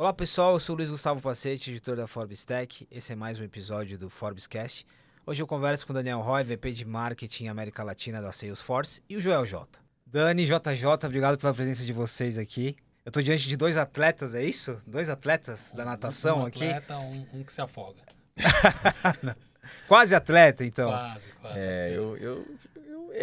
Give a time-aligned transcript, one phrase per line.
[0.00, 2.86] Olá pessoal, eu sou o Luiz Gustavo Pacete, editor da Forbes Tech.
[2.88, 4.86] Esse é mais um episódio do Forbes Cast.
[5.26, 9.16] Hoje eu converso com o Daniel Roy, VP de Marketing América Latina da Salesforce, e
[9.16, 9.66] o Joel J.
[10.06, 12.76] Dani, JJ, obrigado pela presença de vocês aqui.
[13.04, 14.80] Eu estou diante de dois atletas, é isso?
[14.86, 16.64] Dois atletas da natação um aqui?
[16.64, 18.02] atleta, um, um que se afoga.
[19.88, 20.90] Quase atleta, então.
[20.90, 21.58] Quase, quase.
[21.58, 22.46] É, eu, eu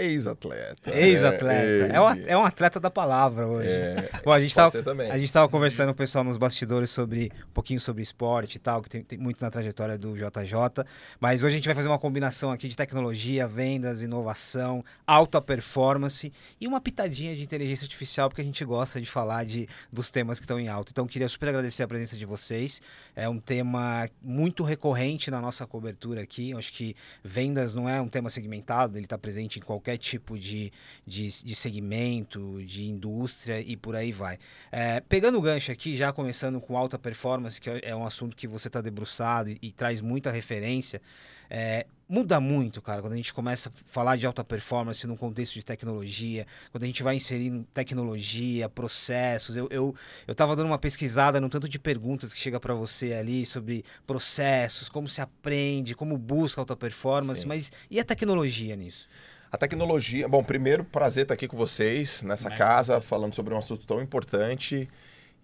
[0.03, 0.95] ex-atleta.
[0.95, 1.87] Ex-atleta.
[1.87, 1.95] né?
[1.95, 2.27] É, um, Ex.
[2.27, 3.69] é um atleta da palavra hoje.
[3.69, 5.11] É, Bom, a gente pode tava, ser também.
[5.11, 8.59] a gente tava conversando com o pessoal nos bastidores sobre um pouquinho sobre esporte e
[8.59, 10.85] tal, que tem, tem muito na trajetória do JJ.
[11.19, 16.31] Mas hoje a gente vai fazer uma combinação aqui de tecnologia, vendas, inovação, alta performance
[16.59, 20.39] e uma pitadinha de inteligência artificial, porque a gente gosta de falar de, dos temas
[20.39, 20.91] que estão em alta.
[20.91, 22.81] Então, queria super agradecer a presença de vocês.
[23.15, 26.51] É um tema muito recorrente na nossa cobertura aqui.
[26.51, 30.37] Eu acho que vendas não é um tema segmentado, ele está presente em qualquer tipo
[30.37, 30.71] de,
[31.05, 34.37] de, de segmento, de indústria e por aí vai.
[34.71, 38.47] É, pegando o gancho aqui, já começando com alta performance, que é um assunto que
[38.47, 41.01] você está debruçado e, e traz muita referência.
[41.49, 45.53] É, muda muito, cara, quando a gente começa a falar de alta performance no contexto
[45.53, 49.55] de tecnologia, quando a gente vai inserindo tecnologia, processos.
[49.55, 49.95] Eu, eu,
[50.27, 53.83] eu tava dando uma pesquisada no tanto de perguntas que chega para você ali sobre
[54.05, 57.47] processos, como se aprende, como busca alta performance, Sim.
[57.47, 59.07] mas e a tecnologia nisso?
[59.55, 60.27] A tecnologia.
[60.27, 62.57] Bom, primeiro, prazer estar aqui com vocês nessa É.
[62.57, 64.89] casa, falando sobre um assunto tão importante.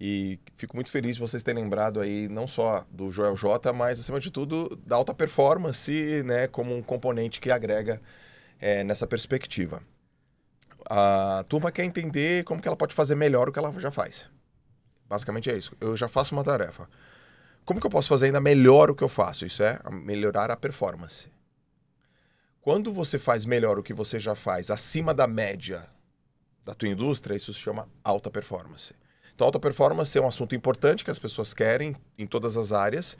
[0.01, 4.01] E fico muito feliz de vocês terem lembrado aí não só do Joel J, mas
[4.01, 8.01] acima de tudo da alta performance, né, como um componente que agrega
[8.59, 9.81] é, nessa perspectiva.
[10.89, 14.29] A turma quer entender como que ela pode fazer melhor o que ela já faz.
[15.07, 15.73] Basicamente é isso.
[15.79, 16.85] Eu já faço uma tarefa.
[17.63, 19.45] Como que eu posso fazer ainda melhor o que eu faço?
[19.45, 21.31] Isso é melhorar a performance.
[22.61, 25.87] Quando você faz melhor o que você já faz acima da média
[26.63, 28.93] da tua indústria, isso se chama alta performance.
[29.33, 33.17] Então, alta performance é um assunto importante que as pessoas querem em todas as áreas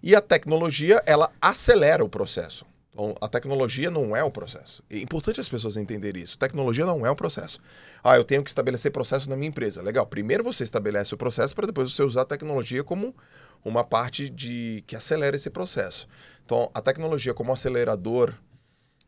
[0.00, 2.64] e a tecnologia, ela acelera o processo.
[2.92, 4.80] Então, a tecnologia não é o processo.
[4.88, 6.38] É importante as pessoas entenderem isso.
[6.38, 7.58] Tecnologia não é o processo.
[8.04, 9.82] Ah, eu tenho que estabelecer processo na minha empresa.
[9.82, 10.06] Legal.
[10.06, 13.12] Primeiro você estabelece o processo para depois você usar a tecnologia como
[13.64, 16.06] uma parte de que acelera esse processo.
[16.44, 18.32] Então, a tecnologia como acelerador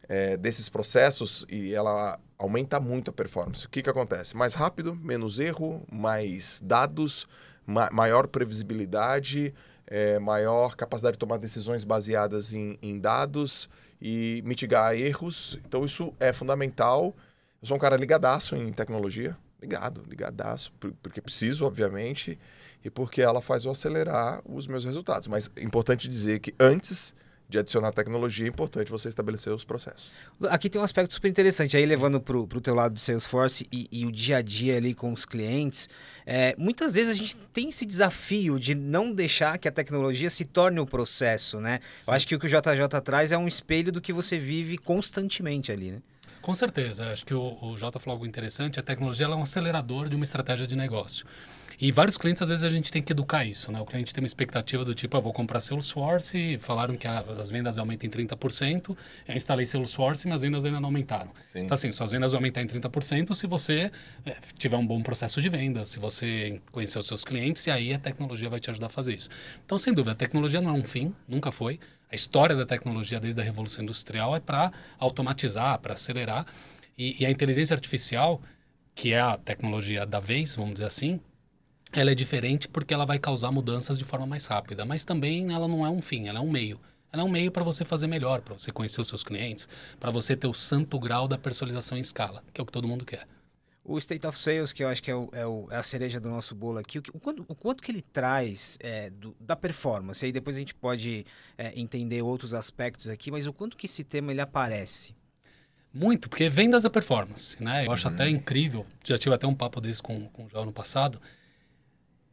[0.08, 3.66] é, desses processos e ela aumenta muito a performance.
[3.66, 4.36] O que, que acontece?
[4.36, 7.26] Mais rápido, menos erro, mais dados,
[7.66, 9.54] ma- maior previsibilidade,
[9.86, 13.68] é, maior capacidade de tomar decisões baseadas em, em dados
[14.00, 15.58] e mitigar erros.
[15.66, 17.14] Então isso é fundamental.
[17.62, 22.38] Eu sou um cara ligadaço em tecnologia, ligado, ligadaço, por- porque preciso, obviamente,
[22.84, 25.26] e porque ela faz eu acelerar os meus resultados.
[25.26, 27.14] Mas é importante dizer que antes
[27.48, 30.12] de adicionar tecnologia, é importante você estabelecer os processos.
[30.48, 33.88] Aqui tem um aspecto super interessante, aí levando para o teu lado do Salesforce e,
[33.90, 35.88] e o dia a dia ali com os clientes.
[36.24, 40.44] é, muitas vezes a gente tem esse desafio de não deixar que a tecnologia se
[40.44, 41.80] torne o processo, né?
[42.06, 44.76] Eu acho que o que o JJ traz é um espelho do que você vive
[44.76, 46.02] constantemente ali, né?
[46.42, 47.10] Com certeza.
[47.12, 48.78] Acho que o, o Jota falou algo interessante.
[48.78, 51.26] A tecnologia ela é um acelerador de uma estratégia de negócio.
[51.78, 53.80] E vários clientes, às vezes, a gente tem que educar isso, né?
[53.80, 57.76] O cliente tem uma expectativa do tipo, ah, vou comprar Salesforce, falaram que as vendas
[57.76, 58.96] aumentam em 30%,
[59.28, 61.30] eu instalei Salesforce e minhas vendas ainda não aumentaram.
[61.52, 61.60] Sim.
[61.60, 63.90] Então, assim, suas vendas vão aumentar em 30% se você
[64.24, 67.92] eh, tiver um bom processo de venda, se você conhecer os seus clientes, e aí
[67.92, 69.28] a tecnologia vai te ajudar a fazer isso.
[69.64, 71.78] Então, sem dúvida, a tecnologia não é um fim, nunca foi.
[72.10, 76.46] A história da tecnologia desde a Revolução Industrial é para automatizar, para acelerar.
[76.96, 78.40] E, e a inteligência artificial,
[78.94, 81.20] que é a tecnologia da vez, vamos dizer assim,
[81.92, 85.66] ela é diferente porque ela vai causar mudanças de forma mais rápida, mas também ela
[85.68, 86.80] não é um fim, ela é um meio.
[87.12, 90.10] Ela é um meio para você fazer melhor, para você conhecer os seus clientes, para
[90.10, 93.04] você ter o santo grau da personalização em escala, que é o que todo mundo
[93.04, 93.26] quer.
[93.82, 96.18] O State of Sales, que eu acho que é, o- é o- é a cereja
[96.18, 99.34] do nosso bolo aqui, o, que- o quanto, o quanto que ele traz é, do-
[99.38, 101.24] da performance, aí depois a gente pode
[101.56, 105.14] é, entender outros aspectos aqui, mas o quanto que esse tema ele aparece?
[105.94, 107.86] Muito, porque vendas é performance, né?
[107.86, 110.72] Eu acho até incrível, já tive até um papo desse com, com o João no
[110.72, 111.18] passado.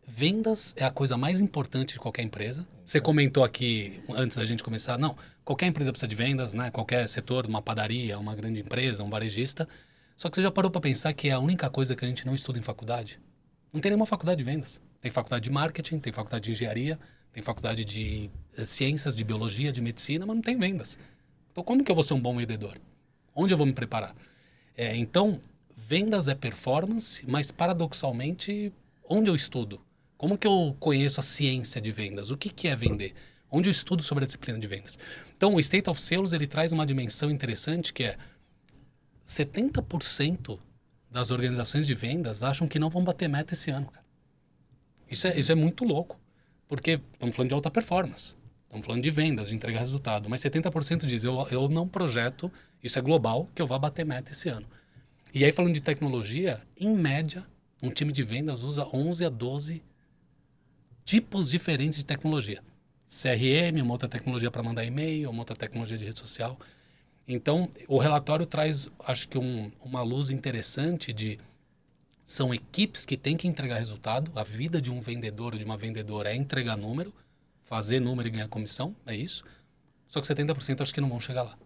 [0.05, 2.67] Vendas é a coisa mais importante de qualquer empresa.
[2.85, 5.15] Você comentou aqui, antes da gente começar, não,
[5.45, 6.69] qualquer empresa precisa de vendas, né?
[6.71, 9.67] Qualquer setor, uma padaria, uma grande empresa, um varejista.
[10.17, 12.25] Só que você já parou para pensar que é a única coisa que a gente
[12.25, 13.19] não estuda em faculdade?
[13.71, 14.81] Não tem nenhuma faculdade de vendas.
[15.01, 16.99] Tem faculdade de marketing, tem faculdade de engenharia,
[17.31, 20.99] tem faculdade de eh, ciências, de biologia, de medicina, mas não tem vendas.
[21.51, 22.77] Então, como que eu vou ser um bom vendedor?
[23.33, 24.13] Onde eu vou me preparar?
[24.77, 25.39] É, então,
[25.75, 28.71] vendas é performance, mas paradoxalmente,
[29.09, 29.81] onde eu estudo?
[30.23, 32.31] Como que eu conheço a ciência de vendas?
[32.31, 33.13] O que, que é vender?
[33.51, 34.97] Onde eu estudo sobre a disciplina de vendas?
[35.35, 38.17] Então, o State of Sales ele traz uma dimensão interessante que é
[39.27, 40.57] 70%
[41.11, 43.87] das organizações de vendas acham que não vão bater meta esse ano.
[43.87, 44.05] Cara.
[45.11, 46.17] Isso é, isso é muito louco.
[46.69, 48.37] Porque estamos falando de alta performance.
[48.63, 50.29] Estamos falando de vendas, de entregar resultado.
[50.29, 52.49] Mas 70% diz, eu, eu não projeto,
[52.81, 54.67] isso é global, que eu vá bater meta esse ano.
[55.33, 57.45] E aí, falando de tecnologia, em média,
[57.81, 59.83] um time de vendas usa 11 a 12
[61.03, 62.61] tipos diferentes de tecnologia.
[63.05, 66.57] CRM, uma outra tecnologia para mandar e-mail, uma outra tecnologia de rede social.
[67.27, 71.39] Então, o relatório traz, acho que, um, uma luz interessante de
[72.25, 74.31] são equipes que têm que entregar resultado.
[74.35, 77.13] A vida de um vendedor ou de uma vendedora é entregar número,
[77.61, 79.43] fazer número e ganhar comissão, é isso.
[80.07, 81.57] Só que 70% acho que não vão chegar lá.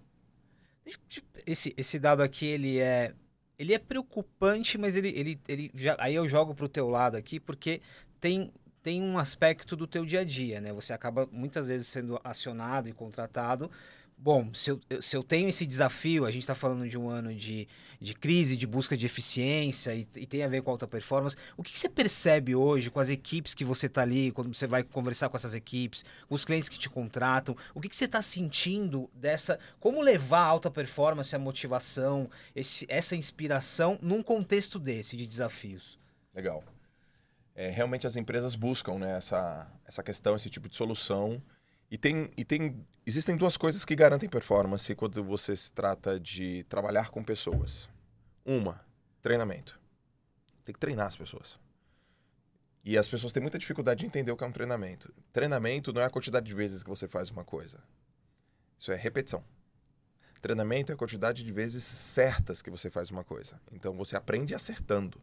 [1.45, 3.13] Esse, esse dado aqui, ele é
[3.57, 7.17] ele é preocupante, mas ele, ele, ele já, aí eu jogo para o teu lado
[7.17, 7.81] aqui, porque
[8.19, 8.51] tem,
[8.87, 10.71] tem um aspecto do teu dia a dia, né?
[10.71, 13.69] Você acaba muitas vezes sendo acionado e contratado
[14.17, 17.33] bom, se eu, se eu tenho esse desafio, a gente está falando de um ano
[17.35, 17.67] de,
[17.99, 21.61] de crise, de busca de eficiência e, e tem a ver com alta performance, o
[21.61, 24.83] que, que você percebe hoje com as equipes que você está ali, quando você vai
[24.83, 28.21] conversar com essas equipes, com os clientes que te contratam, o que, que você está
[28.21, 35.15] sentindo dessa, como levar a alta performance, a motivação, esse, essa inspiração num contexto desse,
[35.15, 35.99] de desafios?
[36.33, 36.63] Legal.
[37.57, 41.41] É, realmente as empresas buscam né, essa, essa questão, esse tipo de solução,
[41.89, 46.63] e tem, e tem existem duas coisas que garantem performance quando você se trata de
[46.69, 47.89] trabalhar com pessoas.
[48.45, 48.85] Uma,
[49.23, 49.79] treinamento.
[50.63, 51.57] Tem que treinar as pessoas.
[52.83, 55.11] E as pessoas têm muita dificuldade de entender o que é um treinamento.
[55.33, 57.81] Treinamento não é a quantidade de vezes que você faz uma coisa.
[58.77, 59.43] Isso é repetição.
[60.41, 63.59] Treinamento é a quantidade de vezes certas que você faz uma coisa.
[63.71, 65.19] Então você aprende acertando.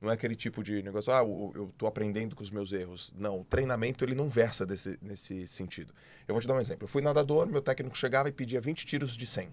[0.00, 3.14] Não é aquele tipo de negócio, ah, eu estou aprendendo com os meus erros.
[3.16, 5.94] Não, o treinamento ele não versa desse, nesse sentido.
[6.28, 6.84] Eu vou te dar um exemplo.
[6.84, 9.48] Eu fui nadador, meu técnico chegava e pedia 20 tiros de 100.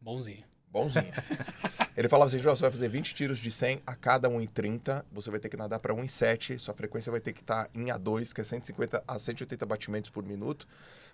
[0.00, 0.44] Bonzinho.
[0.70, 1.12] Bonzinho.
[1.96, 5.28] ele falava assim, João, você vai fazer 20 tiros de 100 a cada 1,30, você
[5.28, 8.32] vai ter que nadar para 1,7, sua frequência vai ter que estar tá em A2,
[8.32, 10.68] que é 150 a 180 batimentos por minuto.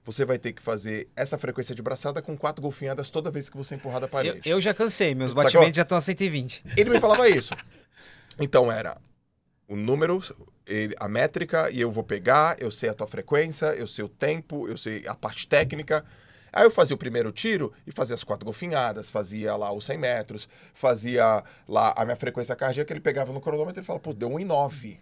[0.04, 3.56] Você vai ter que fazer essa frequência de braçada com quatro golfinhadas toda vez que
[3.56, 4.50] você empurrar da parede.
[4.50, 5.44] Eu, eu já cansei, meus Sacou?
[5.44, 6.62] batimentos já estão a 120.
[6.76, 7.54] Ele me falava isso.
[8.38, 9.00] Então era
[9.68, 10.20] o número,
[10.98, 14.68] a métrica, e eu vou pegar, eu sei a tua frequência, eu sei o tempo,
[14.68, 16.04] eu sei a parte técnica.
[16.52, 19.98] Aí eu fazia o primeiro tiro e fazia as quatro golfinhadas, fazia lá os 100
[19.98, 24.30] metros, fazia lá a minha frequência cardíaca, ele pegava no cronômetro e falava, pô, deu
[24.30, 25.00] um em 9.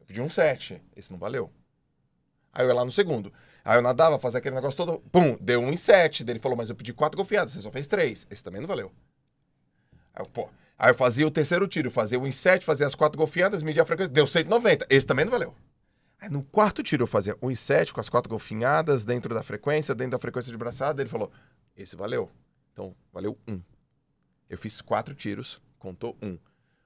[0.00, 1.50] Eu pedi um 7, esse não valeu.
[2.52, 3.32] Aí eu ia lá no segundo.
[3.64, 6.24] Aí eu nadava, fazia aquele negócio todo, pum, deu um em 7.
[6.24, 8.26] Daí ele falou, mas eu pedi quatro golfinhadas, você só fez três.
[8.30, 8.92] Esse também não valeu.
[10.14, 13.18] Aí eu, pô, Aí eu fazia o terceiro tiro, fazia o 7, fazia as quatro
[13.18, 14.86] golfinhadas, media a frequência, deu 190.
[14.90, 15.54] Esse também não valeu.
[16.20, 19.94] Aí no quarto tiro eu fazia um 7 com as quatro golfinhadas dentro da frequência,
[19.94, 21.00] dentro da frequência de braçada.
[21.00, 21.30] Ele falou:
[21.76, 22.30] esse valeu.
[22.72, 23.60] Então, valeu um.
[24.48, 26.38] Eu fiz quatro tiros, contou um.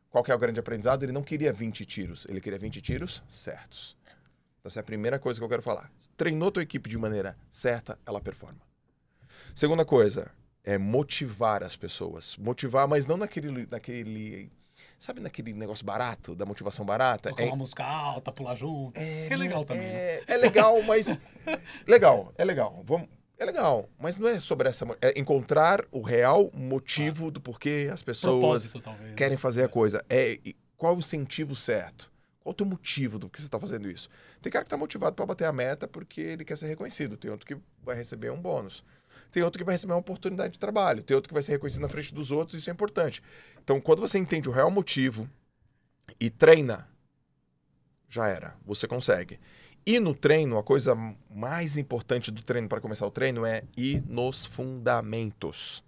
[0.08, 1.02] Qual que é o grande aprendizado?
[1.02, 3.96] Ele não queria 20 tiros, ele queria 20 tiros certos.
[4.04, 5.90] Então, essa é a primeira coisa que eu quero falar.
[6.16, 8.60] Treinou tua equipe de maneira certa, ela performa.
[9.54, 10.30] Segunda coisa,
[10.64, 12.36] é motivar as pessoas.
[12.36, 14.50] Motivar, mas não naquele, naquele
[14.98, 17.30] sabe naquele negócio barato, da motivação barata?
[17.30, 17.46] Tocar é...
[17.46, 18.98] uma música alta, pular junto.
[18.98, 19.86] É, é legal também.
[19.86, 20.22] É, né?
[20.26, 21.18] é legal, mas.
[21.86, 22.82] legal, é legal.
[22.84, 23.08] Vamos,
[23.38, 24.86] é legal, mas não é sobre essa.
[25.00, 27.30] É encontrar o real motivo ah.
[27.30, 29.38] do porquê as pessoas talvez, querem né?
[29.38, 30.04] fazer a coisa.
[30.08, 30.38] É
[30.76, 32.10] qual o incentivo certo?
[32.40, 34.08] Qual o teu motivo do que você está fazendo isso?
[34.40, 37.16] Tem cara que está motivado para bater a meta porque ele quer ser reconhecido.
[37.16, 38.84] Tem outro que vai receber um bônus
[39.30, 41.82] tem outro que vai receber uma oportunidade de trabalho, tem outro que vai ser reconhecido
[41.82, 43.22] na frente dos outros, isso é importante.
[43.62, 45.28] Então, quando você entende o real motivo
[46.18, 46.88] e treina,
[48.08, 49.38] já era, você consegue.
[49.86, 50.94] E no treino, a coisa
[51.30, 55.82] mais importante do treino para começar o treino é ir nos fundamentos.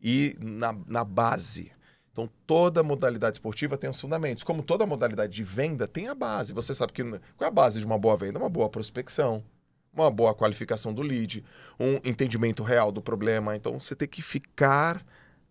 [0.00, 1.72] E na, na base.
[2.12, 4.44] Então, toda modalidade esportiva tem os fundamentos.
[4.44, 6.52] Como toda modalidade de venda tem a base.
[6.52, 8.38] Você sabe que qual é a base de uma boa venda?
[8.38, 9.42] Uma boa prospecção
[9.92, 11.44] uma boa qualificação do lead,
[11.78, 13.56] um entendimento real do problema.
[13.56, 15.04] Então você tem que ficar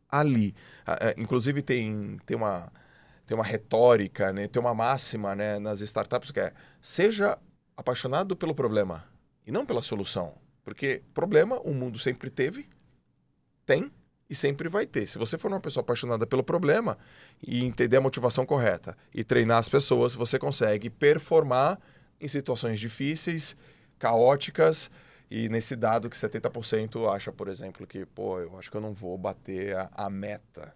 [0.09, 0.55] ali.
[0.85, 2.71] É, inclusive tem, tem, uma,
[3.25, 4.47] tem uma retórica, né?
[4.47, 5.59] tem uma máxima né?
[5.59, 7.37] nas startups que é seja
[7.75, 9.05] apaixonado pelo problema
[9.45, 10.33] e não pela solução.
[10.63, 12.67] Porque problema o mundo sempre teve,
[13.65, 13.91] tem
[14.29, 15.07] e sempre vai ter.
[15.07, 16.97] Se você for uma pessoa apaixonada pelo problema
[17.45, 21.79] e entender a motivação correta e treinar as pessoas, você consegue performar
[22.19, 23.55] em situações difíceis
[23.97, 24.89] caóticas
[25.29, 28.93] e nesse dado que 70% acha, por exemplo, que, pô, eu acho que eu não
[28.93, 30.73] vou bater a, a meta.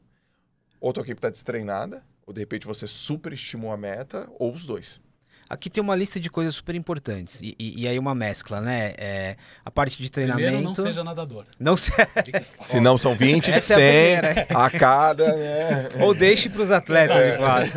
[0.79, 4.99] Ou tua equipe está destreinada, ou de repente você superestimou a meta, ou os dois.
[5.47, 7.39] aqui tem uma lista de coisas super importantes.
[7.41, 8.93] E, e, e aí uma mescla, né?
[8.97, 10.47] É, a parte de treinamento.
[10.47, 11.45] Primeiro, não seja nadador.
[11.57, 11.91] Não se...
[12.65, 14.47] Se não são 20 de Essa 100 é a primeira.
[14.49, 15.89] a cada, né?
[16.03, 17.71] Ou deixe para os atletas, claro.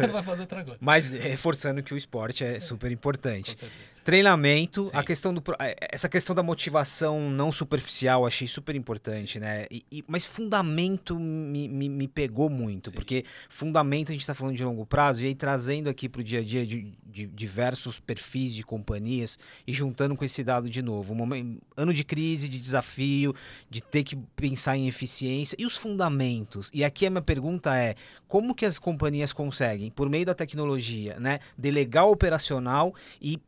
[0.64, 0.78] coisa.
[0.80, 3.56] Mas reforçando que o esporte é super Com importante.
[3.56, 3.93] certeza.
[4.04, 4.90] Treinamento, Sim.
[4.92, 9.64] a questão do eh, essa questão da motivação não superficial, achei super importante, né?
[9.70, 12.96] E, e- mas fundamento me, me, me pegou muito, Sim.
[12.96, 16.24] porque fundamento a gente está falando de longo prazo e aí trazendo aqui para o
[16.24, 20.82] dia a dia de, de diversos perfis de companhias e juntando com esse dado de
[20.82, 23.34] novo, um momento, ano de crise, de desafio,
[23.70, 26.70] de ter que pensar em eficiência e os fundamentos.
[26.74, 27.94] E aqui a minha pergunta é
[28.28, 33.38] como que as companhias conseguem, por meio da tecnologia, né, delegar o operacional e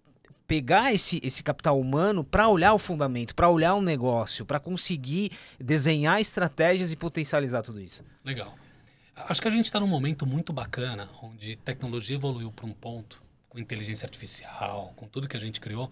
[0.46, 5.32] pegar esse, esse capital humano para olhar o fundamento, para olhar o negócio, para conseguir
[5.58, 8.04] desenhar estratégias e potencializar tudo isso.
[8.24, 8.54] Legal.
[9.14, 13.22] Acho que a gente está num momento muito bacana, onde tecnologia evoluiu para um ponto,
[13.48, 15.90] com inteligência artificial, com tudo que a gente criou,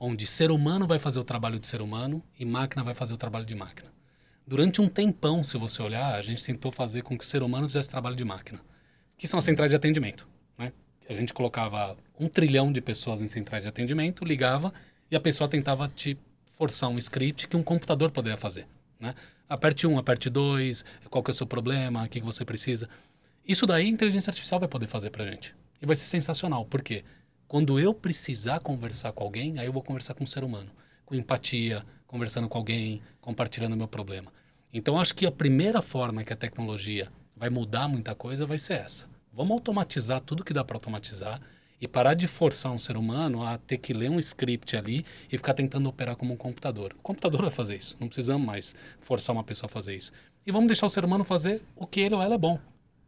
[0.00, 3.16] onde ser humano vai fazer o trabalho de ser humano e máquina vai fazer o
[3.16, 3.92] trabalho de máquina.
[4.46, 7.68] Durante um tempão, se você olhar, a gente tentou fazer com que o ser humano
[7.68, 8.60] fizesse trabalho de máquina,
[9.16, 10.26] que são as centrais de atendimento.
[11.08, 14.72] A gente colocava um trilhão de pessoas em centrais de atendimento, ligava
[15.10, 16.16] e a pessoa tentava te
[16.52, 18.66] forçar um script que um computador poderia fazer.
[18.98, 19.14] Né?
[19.48, 22.88] Aperte um, aperte dois, qual que é o seu problema, o que, que você precisa.
[23.46, 25.54] Isso daí a inteligência artificial vai poder fazer pra gente.
[25.80, 26.64] E vai ser sensacional.
[26.64, 27.04] Por quê?
[27.48, 30.70] Quando eu precisar conversar com alguém, aí eu vou conversar com um ser humano.
[31.04, 34.32] Com empatia, conversando com alguém, compartilhando meu problema.
[34.72, 38.74] Então, acho que a primeira forma que a tecnologia vai mudar muita coisa vai ser
[38.74, 39.11] essa.
[39.32, 41.40] Vamos automatizar tudo que dá para automatizar
[41.80, 45.38] e parar de forçar um ser humano a ter que ler um script ali e
[45.38, 46.92] ficar tentando operar como um computador.
[46.92, 47.96] O computador vai fazer isso.
[47.98, 50.12] Não precisamos mais forçar uma pessoa a fazer isso.
[50.46, 52.58] E vamos deixar o ser humano fazer o que ele ou ela é bom.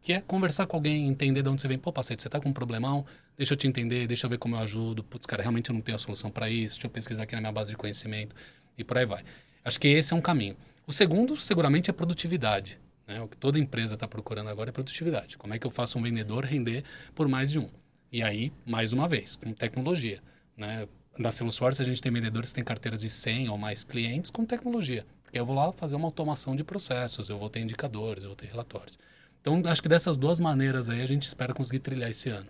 [0.01, 1.77] Que é conversar com alguém, entender de onde você vem.
[1.77, 3.05] Pô, Pacete, você tá com um problemão?
[3.37, 5.03] Deixa eu te entender, deixa eu ver como eu ajudo.
[5.03, 6.75] Putz, cara, realmente eu não tenho a solução para isso.
[6.75, 8.35] Deixa eu pesquisar aqui na minha base de conhecimento.
[8.75, 9.23] E por aí vai.
[9.63, 10.57] Acho que esse é um caminho.
[10.87, 12.79] O segundo, seguramente, é produtividade.
[13.07, 13.21] Né?
[13.21, 15.37] O que toda empresa está procurando agora é produtividade.
[15.37, 16.83] Como é que eu faço um vendedor render
[17.13, 17.67] por mais de um?
[18.11, 20.21] E aí, mais uma vez, com tecnologia.
[20.57, 20.87] Né?
[21.17, 24.45] Na Salesforce, a gente tem vendedores que têm carteiras de 100 ou mais clientes com
[24.45, 25.05] tecnologia.
[25.23, 28.35] Porque eu vou lá fazer uma automação de processos, eu vou ter indicadores, eu vou
[28.35, 28.97] ter relatórios.
[29.41, 32.49] Então, acho que dessas duas maneiras aí a gente espera conseguir trilhar esse ano.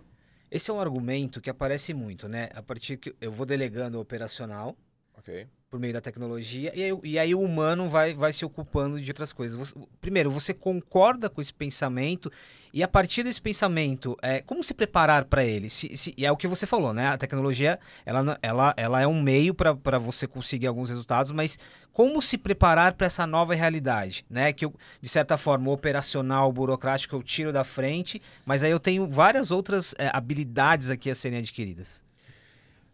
[0.50, 2.48] Esse é um argumento que aparece muito, né?
[2.54, 4.76] A partir que eu vou delegando o operacional
[5.18, 5.48] Ok.
[5.68, 9.10] Por meio da tecnologia e aí, e aí o humano vai, vai se ocupando de
[9.10, 9.56] outras coisas.
[9.56, 12.30] Você- primeiro, você concorda com esse pensamento
[12.72, 15.68] e a partir desse pensamento, é, como se preparar para ele?
[15.68, 17.08] Se, se- e é o que você falou, né?
[17.08, 21.58] A tecnologia ela, ela, ela é um meio para você conseguir alguns resultados, mas
[21.92, 24.52] como se preparar para essa nova realidade, né?
[24.52, 29.08] Que eu, de certa forma, operacional, burocrático eu tiro da frente, mas aí eu tenho
[29.08, 32.04] várias outras é, habilidades aqui a serem adquiridas.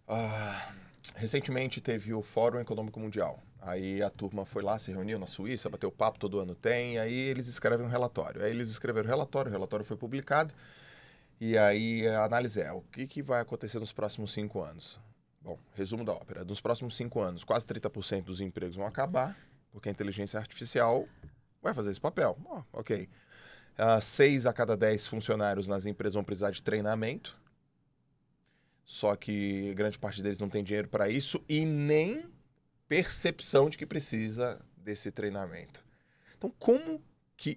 [0.08, 0.68] Ah,
[1.22, 3.40] recentemente teve o Fórum Econômico Mundial.
[3.60, 7.14] Aí a turma foi lá, se reuniu na Suíça, bateu papo, todo ano tem, aí
[7.14, 8.42] eles escrevem um relatório.
[8.42, 10.52] Aí eles escreveram o relatório, o relatório foi publicado,
[11.40, 14.98] e aí a análise é, o que, que vai acontecer nos próximos cinco anos?
[15.40, 16.44] Bom, resumo da ópera.
[16.44, 19.36] Nos próximos cinco anos, quase 30% dos empregos vão acabar,
[19.70, 21.06] porque a inteligência artificial
[21.62, 22.36] vai fazer esse papel.
[22.46, 23.08] Ó, ok.
[23.78, 27.40] Ah, seis a cada dez funcionários nas empresas vão precisar de treinamento,
[28.84, 32.26] só que grande parte deles não tem dinheiro para isso e nem
[32.88, 35.82] percepção de que precisa desse treinamento.
[36.36, 37.02] Então, como
[37.36, 37.56] que,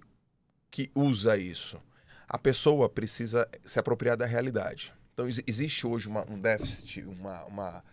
[0.70, 1.80] que usa isso?
[2.28, 4.92] A pessoa precisa se apropriar da realidade.
[5.12, 7.84] Então, ex- existe hoje uma- um déficit, uma, uma-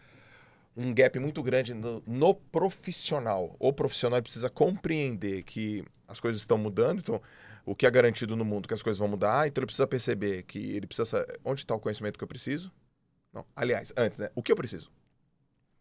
[0.75, 3.55] um gap muito grande no, no profissional.
[3.59, 7.21] O profissional precisa compreender que as coisas estão mudando, então
[7.65, 10.43] o que é garantido no mundo que as coisas vão mudar, então ele precisa perceber
[10.43, 12.71] que ele precisa onde está o conhecimento que eu preciso,
[13.33, 13.45] não.
[13.55, 14.29] Aliás, antes, né?
[14.35, 14.87] O que eu preciso?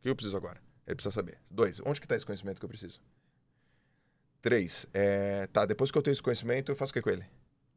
[0.00, 0.61] O que eu preciso agora?
[0.87, 1.38] Ele precisa saber.
[1.50, 3.00] Dois, onde que está esse conhecimento que eu preciso?
[4.40, 7.25] Três, é, tá, depois que eu tenho esse conhecimento, eu faço o que com ele?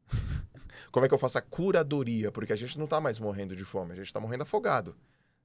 [0.90, 2.32] Como é que eu faço a curadoria?
[2.32, 4.96] Porque a gente não está mais morrendo de fome, a gente está morrendo afogado.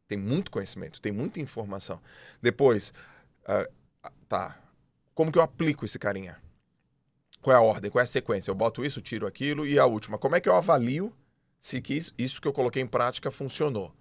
[0.07, 2.01] Tem muito conhecimento, tem muita informação.
[2.41, 2.91] Depois,
[3.45, 3.69] ah,
[4.27, 4.59] tá,
[5.13, 6.41] como que eu aplico esse carinha?
[7.41, 7.91] Qual é a ordem?
[7.91, 8.49] Qual é a sequência?
[8.49, 9.65] Eu boto isso, tiro aquilo.
[9.65, 11.15] E a última, como é que eu avalio
[11.59, 13.93] se que isso, isso que eu coloquei em prática funcionou?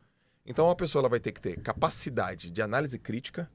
[0.44, 3.50] Então a pessoa ela vai ter que ter capacidade de análise crítica,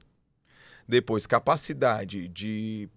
[0.88, 2.88] depois capacidade de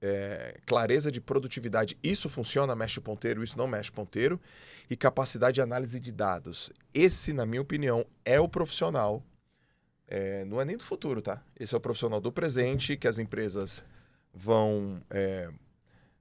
[0.00, 4.40] é, clareza de produtividade, isso funciona, mexe ponteiro, isso não mexe ponteiro,
[4.88, 6.70] e capacidade de análise de dados.
[6.94, 9.24] Esse, na minha opinião, é o profissional.
[10.08, 11.42] é, não é nem do futuro, tá?
[11.58, 13.84] Esse é o profissional do presente que as empresas
[14.32, 15.50] vão é,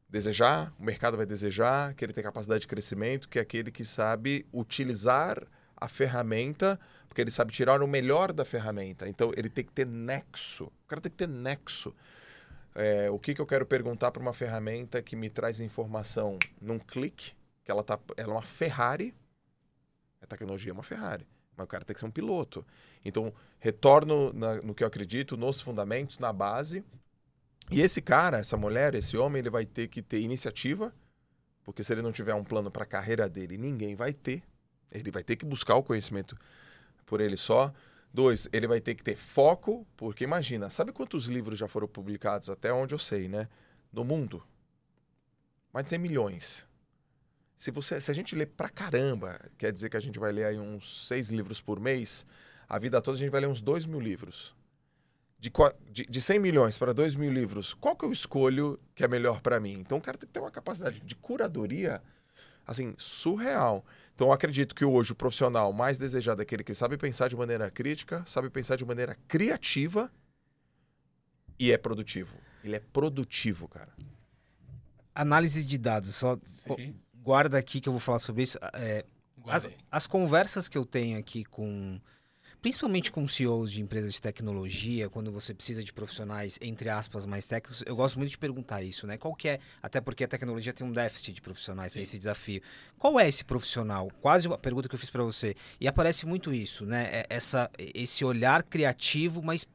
[0.10, 3.86] desejar, o mercado vai desejar, que ele tem capacidade de crescimento, que é aquele que
[3.86, 5.42] sabe utilizar
[5.76, 6.80] a ferramenta,
[7.18, 9.10] porque ele sabe tirar o melhor da ferramenta.
[9.10, 10.66] Então, ele tem que ter nexo.
[10.66, 11.92] O cara tem que ter nexo.
[12.76, 16.78] É, o que, que eu quero perguntar para uma ferramenta que me traz informação num
[16.78, 17.34] clique,
[17.64, 19.16] que ela, tá, ela é uma Ferrari,
[20.22, 22.64] a tecnologia é uma Ferrari, mas o cara tem que ser um piloto.
[23.04, 26.84] Então, retorno na, no que eu acredito, nos fundamentos, na base.
[27.72, 30.94] E esse cara, essa mulher, esse homem, ele vai ter que ter iniciativa,
[31.64, 34.44] porque se ele não tiver um plano para a carreira dele, ninguém vai ter.
[34.92, 36.38] Ele vai ter que buscar o conhecimento
[37.08, 37.74] por ele só.
[38.14, 42.50] Dois, ele vai ter que ter foco, porque imagina, sabe quantos livros já foram publicados,
[42.50, 43.48] até onde eu sei, né?
[43.92, 44.44] No mundo?
[45.74, 46.68] Mais de 100 milhões.
[47.56, 50.46] Se, você, se a gente lê pra caramba, quer dizer que a gente vai ler
[50.46, 52.26] aí uns seis livros por mês,
[52.70, 54.56] a vida toda a gente vai ler uns 2 mil livros.
[55.40, 55.52] De,
[55.92, 59.42] de, de 100 milhões para 2 mil livros, qual que eu escolho que é melhor
[59.42, 59.74] para mim?
[59.74, 62.02] Então o cara tem que ter uma capacidade de curadoria,
[62.68, 63.86] assim, surreal.
[64.14, 67.36] Então, eu acredito que hoje o profissional mais desejado é aquele que sabe pensar de
[67.36, 70.12] maneira crítica, sabe pensar de maneira criativa
[71.58, 72.38] e é produtivo.
[72.64, 73.94] Ele é produtivo, cara.
[75.16, 76.96] Análise de dados, só Sim.
[77.16, 78.60] guarda aqui que eu vou falar sobre isso.
[78.74, 79.06] É,
[79.46, 82.00] as, as conversas que eu tenho aqui com
[82.62, 87.48] principalmente com CEOs de empresas de tecnologia, quando você precisa de profissionais, entre aspas, mais
[87.48, 89.18] técnicos, eu gosto muito de perguntar isso, né?
[89.18, 92.62] Qual que é, até porque a tecnologia tem um déficit de profissionais, tem esse desafio.
[92.98, 94.12] Qual é esse profissional?
[94.22, 95.56] Quase a pergunta que eu fiz para você.
[95.80, 97.10] E aparece muito isso, né?
[97.12, 99.68] É essa, esse olhar criativo, mas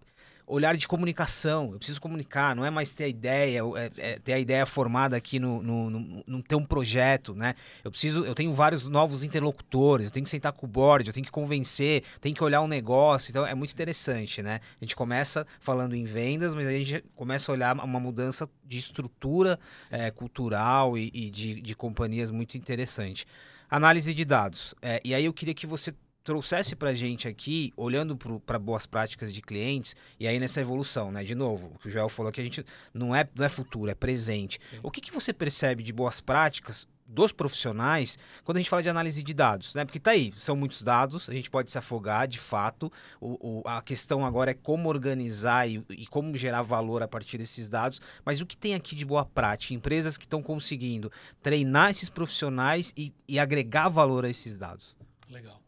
[0.47, 1.71] olhar de comunicação.
[1.73, 5.17] Eu preciso comunicar, não é mais ter a ideia, é, é ter a ideia formada
[5.17, 7.55] aqui no, no, no, no, ter um projeto, né?
[7.85, 11.15] Eu preciso, eu tenho vários novos interlocutores, eu tenho que sentar com o board, eu
[11.15, 13.31] tenho que convencer, tenho que olhar um negócio.
[13.31, 14.61] Então é muito interessante, né?
[14.81, 18.79] A gente começa falando em vendas, mas a gente começa a olhar uma mudança de
[18.79, 19.59] estrutura
[19.91, 23.27] é, cultural e, e de, de companhias muito interessante.
[23.71, 24.75] Análise de dados.
[24.83, 25.95] É, e aí eu queria que você
[26.25, 31.11] trouxesse para a gente aqui, olhando para boas práticas de clientes, e aí nessa evolução,
[31.11, 31.25] né?
[31.25, 33.91] De novo, o que o Joel falou que a gente não é, não é futuro,
[33.91, 34.59] é presente.
[34.63, 34.81] Sim.
[34.83, 38.89] O que, que você percebe de boas práticas dos profissionais quando a gente fala de
[38.89, 39.85] análise de dados, né?
[39.85, 42.91] Porque tá aí, são muitos dados, a gente pode se afogar de fato.
[43.21, 47.39] O, o a questão agora é como organizar e, e, como gerar valor a partir
[47.39, 48.01] desses dados.
[48.25, 49.75] Mas o que tem aqui de boa prática?
[49.75, 54.97] Empresas que estão conseguindo treinar esses profissionais e, e agregar valor a esses dados.
[55.29, 55.62] Legal.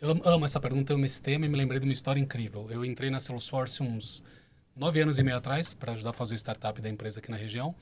[0.00, 2.66] Eu amo essa pergunta, eu amo esse tema e me lembrei de uma história incrível.
[2.70, 4.22] Eu entrei na Salesforce uns
[4.76, 7.36] nove anos e meio atrás para ajudar a fazer o startup da empresa aqui na
[7.36, 7.74] região.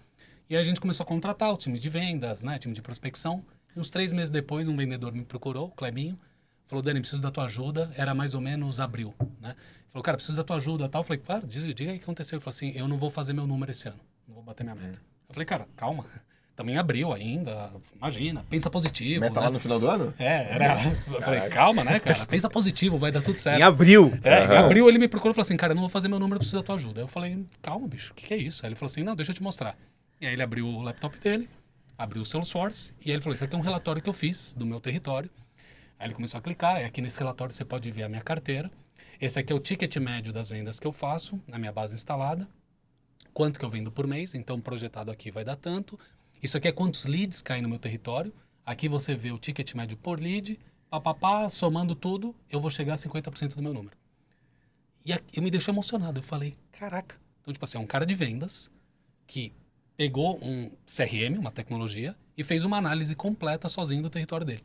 [0.48, 3.42] E a gente começou a contratar o time de vendas, né, time de prospecção.
[3.74, 6.18] E uns três meses depois, um vendedor me procurou, o Clebinho,
[6.66, 7.90] falou, Dani, preciso da tua ajuda.
[7.96, 9.56] Era mais ou menos abril, né?
[9.90, 11.00] Falou, cara, preciso da tua ajuda tal.
[11.00, 12.36] Eu falei, claro, diga, diga aí o que aconteceu.
[12.36, 14.00] Ele falou assim, eu não vou fazer meu número esse ano.
[14.28, 14.98] Não vou bater minha meta.
[14.98, 15.04] Hum.
[15.28, 16.04] Eu falei, cara, calma
[16.54, 17.70] também abriu ainda.
[17.96, 19.20] Imagina, pensa positivo.
[19.20, 19.46] Meta né?
[19.46, 20.14] lá no final do ano?
[20.18, 20.76] É, era.
[21.10, 22.26] Eu falei, calma, né, cara?
[22.26, 23.58] Pensa positivo, vai dar tudo certo.
[23.58, 24.18] Em abril.
[24.22, 24.52] É, uhum.
[24.52, 26.36] em abril ele me procurou e falou assim, cara, eu não vou fazer meu número,
[26.36, 27.00] eu preciso da tua ajuda.
[27.00, 28.64] Aí eu falei, calma, bicho, o que, que é isso?
[28.64, 29.76] Aí ele falou assim, não, deixa eu te mostrar.
[30.20, 31.48] E aí ele abriu o laptop dele,
[31.96, 34.54] abriu o Salesforce, e aí ele falou, isso aqui é um relatório que eu fiz
[34.54, 35.30] do meu território.
[35.98, 38.70] Aí ele começou a clicar, e aqui nesse relatório você pode ver a minha carteira.
[39.20, 42.46] Esse aqui é o ticket médio das vendas que eu faço na minha base instalada.
[43.32, 45.98] Quanto que eu vendo por mês, então projetado aqui vai dar tanto
[46.42, 48.32] isso aqui é quantos leads caem no meu território.
[48.66, 50.58] Aqui você vê o ticket médio por lead,
[50.90, 53.96] papapá, somando tudo, eu vou chegar a 50% do meu número.
[55.04, 56.20] E aqui, eu me deixou emocionado.
[56.20, 57.16] Eu falei, caraca.
[57.40, 58.70] Então, tipo assim, é um cara de vendas
[59.26, 59.52] que
[59.96, 64.62] pegou um CRM, uma tecnologia, e fez uma análise completa sozinho do território dele.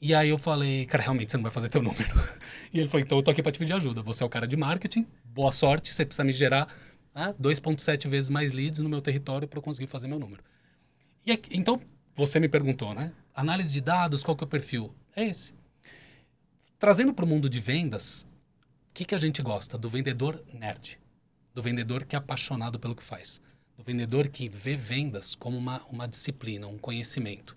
[0.00, 2.04] E aí eu falei, cara, realmente você não vai fazer teu número.
[2.72, 4.02] E ele falou, então eu tô aqui para te pedir ajuda.
[4.02, 6.68] Você é o cara de marketing, boa sorte, você precisa me gerar
[7.14, 10.42] ah, 2,7 vezes mais leads no meu território para eu conseguir fazer meu número.
[11.26, 11.80] E então,
[12.14, 13.12] você me perguntou, né?
[13.34, 14.94] Análise de dados, qual que é o perfil?
[15.14, 15.52] É esse.
[16.78, 18.28] Trazendo para o mundo de vendas,
[18.90, 19.76] o que, que a gente gosta?
[19.76, 21.00] Do vendedor nerd.
[21.52, 23.42] Do vendedor que é apaixonado pelo que faz.
[23.76, 27.56] Do vendedor que vê vendas como uma, uma disciplina, um conhecimento.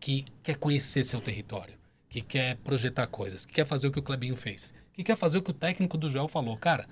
[0.00, 1.78] Que quer conhecer seu território.
[2.08, 3.46] Que quer projetar coisas.
[3.46, 4.74] Que quer fazer o que o Clebinho fez.
[4.92, 6.56] Que quer fazer o que o técnico do Joel falou.
[6.56, 6.88] Cara,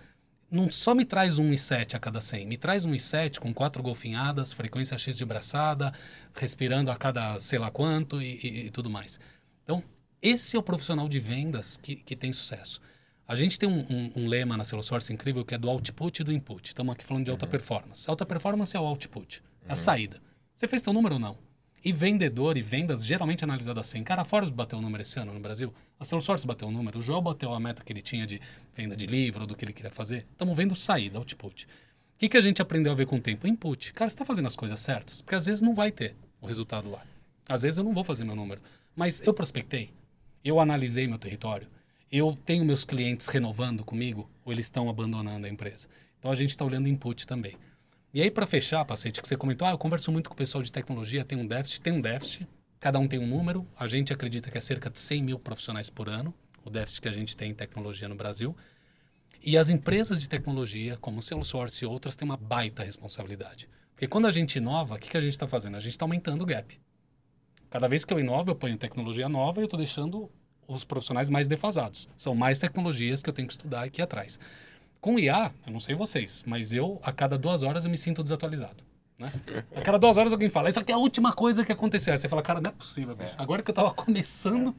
[0.53, 3.83] não só me traz um 1,7 a cada 100, me traz um 1,7 com quatro
[3.83, 5.93] golfinhadas, frequência X de braçada,
[6.35, 9.19] respirando a cada sei lá quanto e, e, e, tudo mais.
[9.65, 9.83] Então,
[10.21, 12.83] esse é o profissional de vendas que, que tem sucesso.
[13.27, 16.25] A gente tem um, um, um lema na Salesforce incrível que é do output e
[16.25, 16.69] do input.
[16.69, 17.51] Estamos aqui falando de alta uhum.
[17.51, 18.11] performance.
[18.11, 19.75] Alta performance é o output, é a uhum.
[19.75, 20.21] saída.
[20.55, 21.38] Você fez teu número ou não?
[21.85, 24.05] E vendedor e vendas geralmente analisado assim.
[24.05, 25.75] Cara, a Forbes bateu o número esse ano no Brasil.
[25.99, 26.99] A Salesforce bateu o número.
[26.99, 28.40] O Joel bateu a meta que ele tinha de
[28.73, 30.27] venda de livro, do que ele queria fazer.
[30.31, 31.64] Estamos vendo saída, output.
[31.64, 31.68] O
[32.18, 33.49] que, que a gente aprendeu a ver com o tempo?
[33.49, 33.92] Input.
[33.95, 35.21] Cara, você está fazendo as coisas certas?
[35.21, 37.05] Porque às vezes não vai ter o resultado lá.
[37.49, 38.61] Às vezes eu não vou fazer meu número.
[38.95, 39.90] Mas eu prospectei.
[40.45, 41.66] Eu analisei meu território.
[42.11, 45.88] Eu tenho meus clientes renovando comigo ou eles estão abandonando a empresa.
[46.18, 47.57] Então a gente está olhando input também.
[48.14, 50.62] E aí, para fechar, Pacete, que você comentou, ah, eu converso muito com o pessoal
[50.62, 52.46] de tecnologia, tem um déficit, tem um déficit,
[52.79, 55.88] cada um tem um número, a gente acredita que é cerca de 100 mil profissionais
[55.88, 58.55] por ano, o déficit que a gente tem em tecnologia no Brasil.
[59.42, 63.66] E as empresas de tecnologia, como Salesforce e outras, têm uma baita responsabilidade.
[63.94, 65.77] Porque quando a gente inova, o que, que a gente está fazendo?
[65.77, 66.79] A gente está aumentando o gap.
[67.70, 70.31] Cada vez que eu inovo, eu ponho tecnologia nova e eu estou deixando
[70.68, 72.09] os profissionais mais defasados.
[72.14, 74.38] São mais tecnologias que eu tenho que estudar aqui atrás.
[75.03, 78.23] Com IA, eu não sei vocês, mas eu, a cada duas horas, eu me sinto
[78.23, 78.85] desatualizado.
[79.19, 79.33] Né?
[79.75, 82.12] A cada duas horas alguém fala, isso aqui é a última coisa que aconteceu.
[82.12, 83.35] Aí você fala, cara, não é possível, bicho.
[83.37, 84.73] Agora que eu estava começando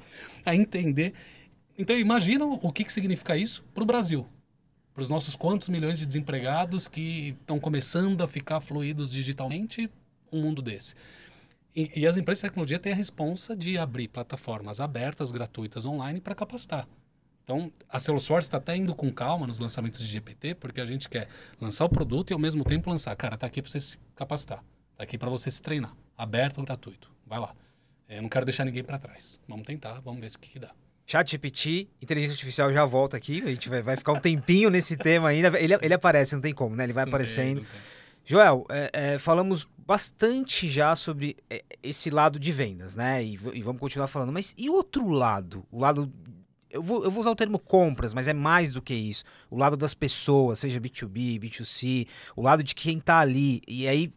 [0.45, 1.13] a entender.
[1.77, 4.25] Então, imagina o que, que significa isso para o Brasil.
[4.93, 9.91] Para os nossos quantos milhões de desempregados que estão começando a ficar fluídos digitalmente,
[10.31, 10.95] um mundo desse.
[11.75, 16.21] E, e as empresas de tecnologia têm a responsa de abrir plataformas abertas, gratuitas, online
[16.21, 16.87] para capacitar.
[17.43, 21.09] Então, a Salesforce está até indo com calma nos lançamentos de GPT, porque a gente
[21.09, 21.27] quer
[21.59, 23.15] lançar o produto e ao mesmo tempo lançar.
[23.15, 24.63] Cara, está aqui para você se capacitar.
[24.93, 25.93] Está aqui para você se treinar.
[26.17, 27.11] Aberto, gratuito.
[27.27, 27.53] Vai lá.
[28.07, 29.39] Eu não quero deixar ninguém para trás.
[29.47, 30.71] Vamos tentar, vamos ver o que, que dá.
[31.05, 33.43] Chat GPT, inteligência artificial já volta aqui.
[33.43, 35.59] A gente vai, vai ficar um tempinho nesse tema ainda.
[35.59, 36.85] Ele, ele aparece, não tem como, né?
[36.85, 37.59] Ele vai não aparecendo.
[37.59, 37.69] Tem,
[38.25, 43.21] Joel, é, é, falamos bastante já sobre é, esse lado de vendas, né?
[43.21, 44.31] E, e, vamos continuar falando.
[44.31, 45.65] Mas e o outro lado?
[45.69, 46.11] O lado
[46.73, 49.23] eu vou, eu vou usar o termo compras, mas é mais do que isso.
[49.49, 53.61] O lado das pessoas, seja B2B, B2C, o lado de quem está ali.
[53.67, 54.11] E aí,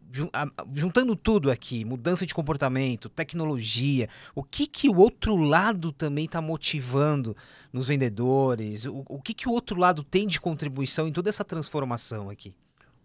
[0.73, 6.41] juntando tudo aqui, mudança de comportamento, tecnologia, o que, que o outro lado também está
[6.41, 7.37] motivando
[7.71, 8.85] nos vendedores?
[8.85, 12.55] O, o que, que o outro lado tem de contribuição em toda essa transformação aqui?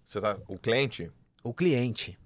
[0.07, 1.13] Você tá, o cliente?
[1.45, 2.19] O cliente.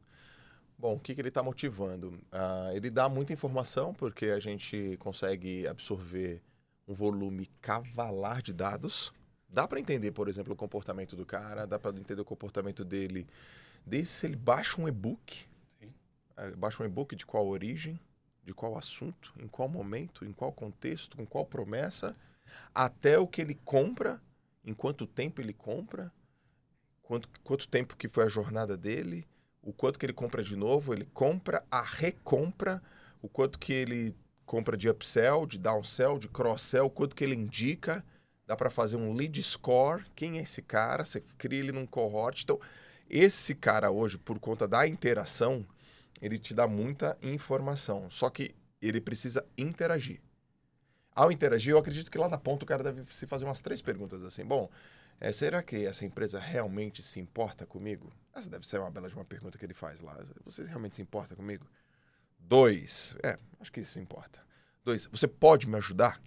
[0.79, 2.09] Bom, o que, que ele está motivando?
[2.09, 6.41] Uh, ele dá muita informação porque a gente consegue absorver
[6.87, 9.13] um volume cavalar de dados.
[9.49, 13.27] Dá para entender, por exemplo, o comportamento do cara, dá para entender o comportamento dele
[13.87, 15.47] desde se ele baixa um e-book,
[16.37, 17.99] é, baixa um e-book de qual origem,
[18.45, 22.17] de qual assunto, em qual momento, em qual contexto, com qual promessa,
[22.75, 24.21] até o que ele compra,
[24.65, 26.13] em quanto tempo ele compra,
[27.03, 29.27] quanto, quanto tempo que foi a jornada dele,
[29.63, 32.83] o quanto que ele compra de novo, ele compra, a recompra,
[33.23, 34.15] o quanto que ele
[34.47, 38.05] compra de upsell, de downsell, de cross-sell, quanto que ele indica,
[38.47, 42.45] dá para fazer um lead score, quem é esse cara, você cria ele num cohort.
[42.45, 42.61] Então,
[43.11, 45.67] esse cara hoje, por conta da interação,
[46.23, 50.21] ele te dá muita informação, só que ele precisa interagir.
[51.15, 53.83] Ao interagir, eu acredito que lá na ponta o cara deve se fazer umas três
[53.83, 54.45] perguntas assim.
[54.45, 54.71] Bom,
[55.19, 58.13] é, será que essa empresa realmente se importa comigo?
[58.35, 60.19] Essa deve ser uma bela de uma pergunta que ele faz lá.
[60.45, 61.67] Você realmente se importa comigo?
[62.49, 64.41] Dois, é, acho que isso importa.
[64.85, 66.21] Dois, você pode me ajudar?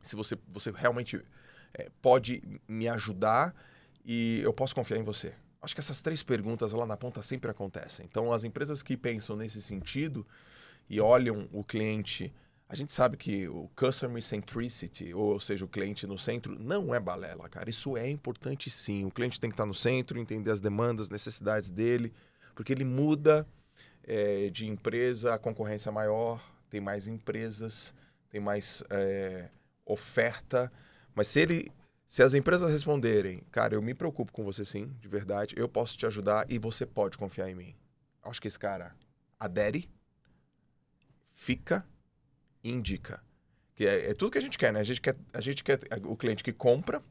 [0.00, 1.20] Se você, você realmente
[1.74, 3.52] é, pode me ajudar
[4.04, 5.34] e eu posso confiar em você.
[5.60, 8.06] Acho que essas três perguntas lá na ponta sempre acontecem.
[8.08, 10.24] Então, as empresas que pensam nesse sentido
[10.88, 12.32] e olham o cliente,
[12.68, 17.00] a gente sabe que o customer centricity, ou seja, o cliente no centro, não é
[17.00, 17.68] balela, cara.
[17.68, 19.04] Isso é importante sim.
[19.04, 22.14] O cliente tem que estar no centro, entender as demandas, necessidades dele,
[22.54, 23.44] porque ele muda
[24.08, 27.92] é, de empresa, a concorrência é maior, tem mais empresas,
[28.30, 29.50] tem mais é,
[29.84, 30.72] oferta.
[31.14, 31.72] Mas se ele.
[32.06, 35.98] Se as empresas responderem, cara, eu me preocupo com você sim, de verdade, eu posso
[35.98, 37.76] te ajudar e você pode confiar em mim.
[38.22, 38.96] Acho que esse cara
[39.38, 39.90] adere,
[41.34, 41.86] fica
[42.64, 43.22] e indica.
[43.74, 44.80] Que é, é, tudo que a gente quer, né?
[44.80, 47.02] A gente quer, a gente quer o cliente que compra,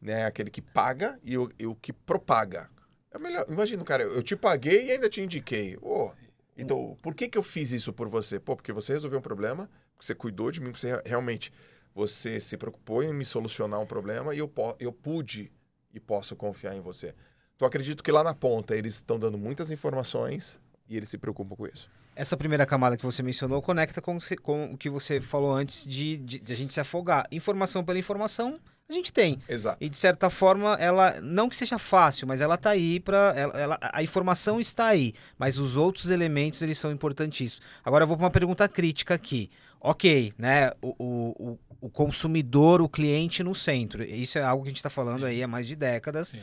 [0.00, 0.24] né?
[0.24, 2.70] aquele que paga e o, e o que propaga.
[3.12, 5.76] É melhor, imagina, cara, eu te paguei e ainda te indiquei.
[5.82, 6.12] Oh,
[6.56, 8.38] então, por que, que eu fiz isso por você?
[8.38, 11.52] Pô, porque você resolveu um problema, porque você cuidou de mim, porque você realmente
[11.94, 15.50] você se preocupou em me solucionar um problema e eu, eu pude
[15.92, 17.14] e posso confiar em você.
[17.56, 21.56] Então, acredito que lá na ponta eles estão dando muitas informações e eles se preocupam
[21.56, 21.90] com isso.
[22.14, 26.18] Essa primeira camada que você mencionou conecta com, com o que você falou antes de,
[26.18, 27.26] de, de a gente se afogar.
[27.32, 29.38] Informação pela informação a gente tem.
[29.48, 29.78] Exato.
[29.80, 33.58] E de certa forma, ela não que seja fácil, mas ela está aí para ela,
[33.58, 37.64] ela, a informação está aí, mas os outros elementos eles são importantíssimos.
[37.84, 39.50] Agora eu vou para uma pergunta crítica aqui.
[39.80, 40.72] OK, né?
[40.82, 44.04] O, o, o consumidor, o cliente no centro.
[44.04, 45.26] Isso é algo que a gente está falando Sim.
[45.26, 46.28] aí há mais de décadas.
[46.28, 46.40] Sim.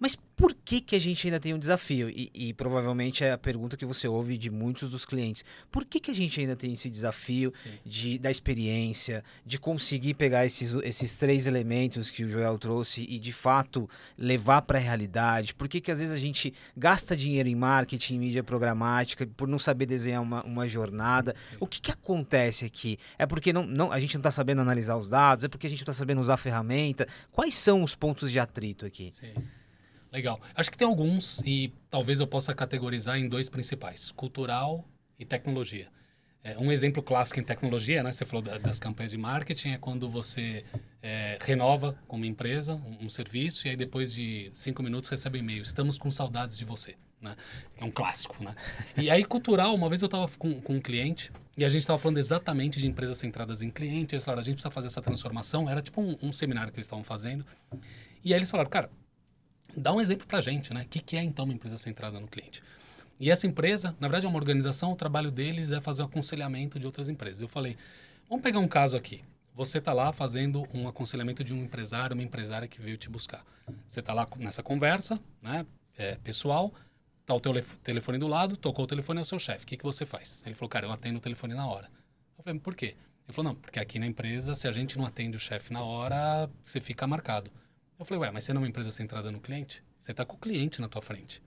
[0.00, 2.08] Mas por que, que a gente ainda tem um desafio?
[2.08, 5.44] E, e, provavelmente é a pergunta que você ouve de muitos dos clientes.
[5.70, 7.52] Por que, que a gente ainda tem esse desafio
[7.84, 13.18] de, da experiência, de conseguir pegar esses, esses três elementos que o Joel trouxe e
[13.18, 15.52] de fato levar para a realidade?
[15.52, 19.46] Por que, que às vezes a gente gasta dinheiro em marketing, em mídia programática, por
[19.46, 21.36] não saber desenhar uma, uma jornada?
[21.50, 21.56] Sim.
[21.60, 22.96] O que, que acontece aqui?
[23.18, 25.44] É porque não, não, a gente não está sabendo analisar os dados?
[25.44, 27.06] É porque a gente não está sabendo usar a ferramenta?
[27.30, 29.10] Quais são os pontos de atrito aqui?
[29.12, 29.34] Sim.
[30.12, 30.40] Legal.
[30.54, 34.84] Acho que tem alguns e talvez eu possa categorizar em dois principais: cultural
[35.18, 35.88] e tecnologia.
[36.42, 38.10] É, um exemplo clássico em tecnologia, né?
[38.10, 40.64] Você falou da, das campanhas de marketing, é quando você
[41.02, 45.42] é, renova como empresa um, um, serviço e aí depois de cinco minutos recebe um
[45.42, 45.62] e-mail.
[45.62, 47.36] Estamos com saudades de você, né?
[47.76, 48.54] É um clássico, né?
[48.96, 51.98] E aí cultural, uma vez eu estava com, com um cliente e a gente estava
[51.98, 54.14] falando exatamente de empresas centradas em clientes.
[54.14, 55.68] Eles falaram, a gente precisa fazer essa transformação.
[55.68, 57.44] Era tipo um, um seminário que eles estavam fazendo.
[58.24, 58.90] E aí eles falaram, cara,
[59.76, 60.82] dá um exemplo para a gente, né?
[60.82, 62.62] O que, que é então uma empresa centrada no cliente?
[63.18, 66.78] E essa empresa, na verdade, é uma organização, o trabalho deles é fazer o aconselhamento
[66.78, 67.42] de outras empresas.
[67.42, 67.76] Eu falei,
[68.28, 69.22] vamos pegar um caso aqui.
[69.54, 73.44] Você está lá fazendo um aconselhamento de um empresário, uma empresária que veio te buscar.
[73.86, 75.66] Você está lá nessa conversa, né,
[75.98, 76.72] é, pessoal,
[77.26, 77.52] tá o teu
[77.82, 79.64] telefone do lado, tocou o telefone é o seu chefe.
[79.64, 80.42] O que, que você faz?
[80.46, 81.90] Ele falou, cara, eu atendo o telefone na hora.
[82.38, 82.96] Eu falei, por quê?
[83.26, 85.82] Ele falou, não, porque aqui na empresa, se a gente não atende o chefe na
[85.82, 87.50] hora, você fica marcado.
[88.00, 89.84] Eu falei, ué, mas você não é uma empresa centrada no cliente?
[89.98, 91.42] Você está com o cliente na tua frente.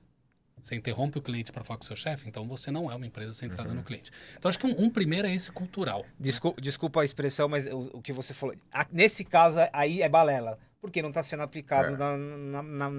[0.61, 3.07] Você interrompe o cliente para falar com o seu chefe, então você não é uma
[3.07, 3.77] empresa centrada uhum.
[3.77, 4.11] no cliente.
[4.37, 6.05] Então acho que um, um, primeiro é esse cultural.
[6.17, 6.63] Desculpa, né?
[6.63, 8.55] desculpa a expressão, mas o, o, que você falou.
[8.71, 11.97] A, nesse caso aí é balela, porque não está sendo aplicado é.
[11.97, 12.89] na, na, na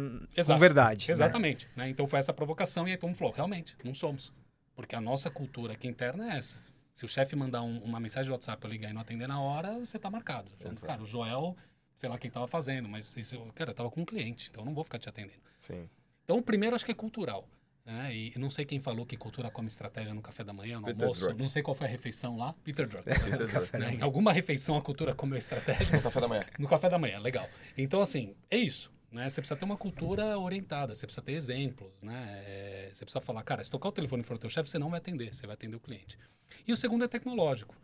[0.45, 1.07] com verdade.
[1.07, 1.13] Né?
[1.13, 1.67] Exatamente.
[1.77, 1.85] Né?
[1.85, 1.91] Né?
[1.91, 4.33] Então foi essa provocação e aí todo mundo falou, realmente, não somos.
[4.75, 6.59] Porque a nossa cultura aqui interna é essa.
[6.93, 9.41] Se o chefe mandar um, uma mensagem de WhatsApp eu ligar e não atender na
[9.41, 10.51] hora, você está marcado.
[10.59, 11.57] Falando, cara, o Joel
[11.97, 14.67] sei lá quem estava fazendo, mas isso, cara, eu estava com um cliente, então eu
[14.67, 15.41] não vou ficar te atendendo.
[15.61, 15.89] Sim.
[16.25, 17.49] Então, o primeiro acho que é cultural.
[17.85, 18.17] Né?
[18.17, 21.03] E não sei quem falou que cultura come estratégia no café da manhã, no Peter
[21.03, 21.27] almoço.
[21.27, 21.43] Druck.
[21.43, 22.55] Não sei qual foi a refeição lá.
[22.65, 23.05] Peter Druck.
[23.05, 23.73] Peter Druck.
[23.79, 23.95] Né?
[23.97, 25.95] Em alguma refeição a cultura comeu estratégia.
[25.95, 26.47] No café da manhã.
[26.59, 27.47] No café da manhã, legal.
[27.77, 28.91] Então, assim, é isso.
[29.13, 29.29] Né?
[29.29, 31.93] Você precisa ter uma cultura orientada, você precisa ter exemplos.
[32.03, 32.43] Né?
[32.47, 34.89] É, você precisa falar, cara, se tocar o telefone for o teu chefe, você não
[34.89, 36.19] vai atender, você vai atender o cliente.
[36.67, 37.77] E o segundo é tecnológico.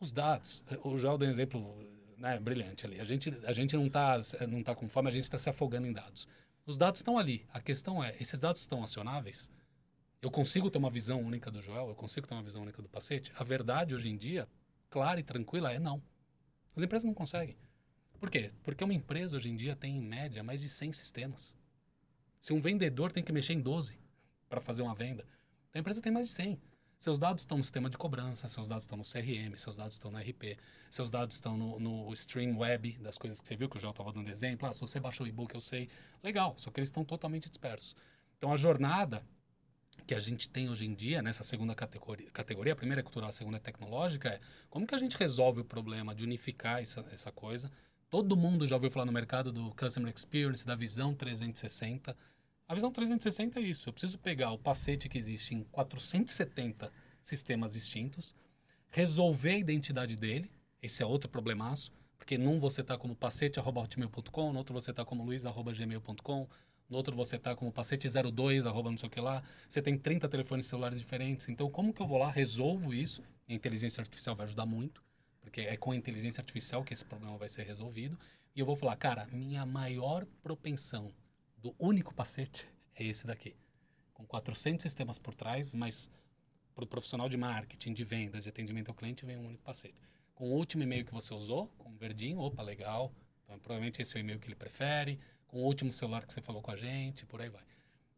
[0.00, 0.64] Os dados.
[0.82, 1.76] O João deu um exemplo
[2.18, 3.00] né, brilhante ali.
[3.00, 5.86] A gente, a gente não está não tá com fome, a gente está se afogando
[5.86, 6.28] em dados.
[6.66, 7.46] Os dados estão ali.
[7.50, 9.50] A questão é, esses dados estão acionáveis?
[10.20, 11.88] Eu consigo ter uma visão única do Joel?
[11.88, 13.32] Eu consigo ter uma visão única do Pacete?
[13.36, 14.48] A verdade hoje em dia,
[14.90, 16.02] clara e tranquila, é não.
[16.74, 17.56] As empresas não conseguem.
[18.18, 18.50] Por quê?
[18.62, 21.56] Porque uma empresa hoje em dia tem, em média, mais de 100 sistemas.
[22.40, 23.96] Se um vendedor tem que mexer em 12
[24.48, 25.24] para fazer uma venda,
[25.72, 26.60] a empresa tem mais de 100.
[26.98, 30.10] Seus dados estão no sistema de cobrança, seus dados estão no CRM, seus dados estão
[30.10, 30.58] no RP,
[30.90, 33.90] seus dados estão no, no stream web das coisas que você viu, que eu já
[33.90, 34.68] estava dando exemplo.
[34.68, 35.88] Ah, se você baixou o e-book, eu sei.
[36.24, 37.94] Legal, só que eles estão totalmente dispersos.
[38.36, 39.24] Então, a jornada
[40.08, 43.28] que a gente tem hoje em dia, nessa segunda categoria, categoria, a primeira é cultural,
[43.28, 47.06] a segunda é tecnológica, é como que a gente resolve o problema de unificar essa,
[47.12, 47.70] essa coisa.
[48.10, 52.16] Todo mundo já ouviu falar no mercado do Customer Experience, da visão 360.
[52.68, 53.88] A visão 360 é isso.
[53.88, 58.36] Eu preciso pegar o pacete que existe em 470 sistemas distintos,
[58.90, 60.50] resolver a identidade dele.
[60.82, 61.90] Esse é outro problemaço.
[62.18, 66.46] Porque num você está como pacete.hotmail.com, no outro você está como luiz.gmail.com,
[66.90, 69.42] no outro você está como pacete02, arroba não sei o que lá.
[69.66, 71.48] Você tem 30 telefones celulares diferentes.
[71.48, 73.22] Então, como que eu vou lá, resolvo isso?
[73.48, 75.02] A inteligência artificial vai ajudar muito,
[75.40, 78.18] porque é com a inteligência artificial que esse problema vai ser resolvido.
[78.54, 81.14] E eu vou falar, cara, minha maior propensão
[81.60, 83.54] do único pacete é esse daqui.
[84.14, 86.10] Com 400 sistemas por trás, mas
[86.74, 90.00] para o profissional de marketing, de vendas, de atendimento ao cliente, vem um único pacete.
[90.34, 93.12] Com o último e-mail que você usou, com o verdinho, opa, legal.
[93.44, 95.18] Então, provavelmente esse é o e-mail que ele prefere.
[95.48, 97.62] Com o último celular que você falou com a gente, por aí vai.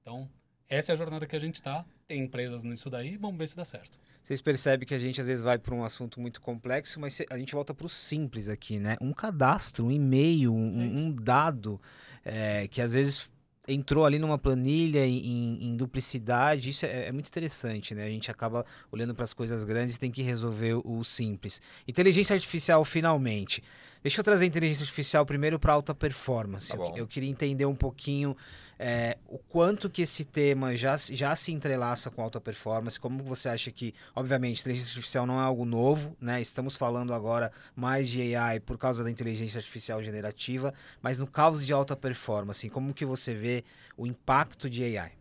[0.02, 0.28] Então,
[0.68, 1.84] essa é a jornada que a gente está.
[2.06, 3.98] Tem empresas nisso daí, vamos ver se dá certo.
[4.22, 7.38] Vocês percebem que a gente às vezes vai para um assunto muito complexo, mas a
[7.38, 8.96] gente volta para o simples aqui, né?
[9.00, 11.80] Um cadastro, um e-mail, um, é um dado
[12.24, 13.30] é, que às vezes
[13.68, 18.04] entrou ali numa planilha em, em duplicidade, isso é, é, muito interessante, né?
[18.04, 21.62] A gente acaba olhando para as coisas grandes e tem que resolver o simples.
[21.86, 23.62] Inteligência artificial, finalmente.
[24.02, 26.70] Deixa eu trazer a inteligência artificial primeiro para alta performance.
[26.70, 28.34] Tá eu, eu, queria entender um pouquinho
[28.78, 33.50] é, o quanto que esse tema já, já se entrelaça com alta performance, como você
[33.50, 36.40] acha que, obviamente, inteligência artificial não é algo novo, né?
[36.40, 41.62] Estamos falando agora mais de AI por causa da inteligência artificial generativa, mas no caso
[41.62, 43.64] de alta performance, como que você vê
[43.98, 45.12] o impacto de AI?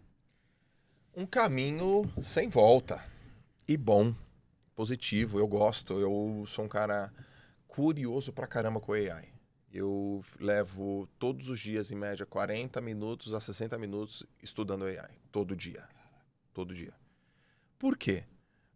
[1.14, 3.04] Um caminho sem volta
[3.68, 4.16] e bom,
[4.74, 5.38] positivo.
[5.38, 6.00] Eu gosto.
[6.00, 7.12] Eu sou um cara
[7.70, 9.32] curioso pra caramba com AI.
[9.72, 15.12] Eu levo todos os dias, em média, 40 minutos a 60 minutos estudando AI.
[15.32, 15.88] Todo dia.
[16.52, 16.94] Todo dia.
[17.78, 18.26] Por quê?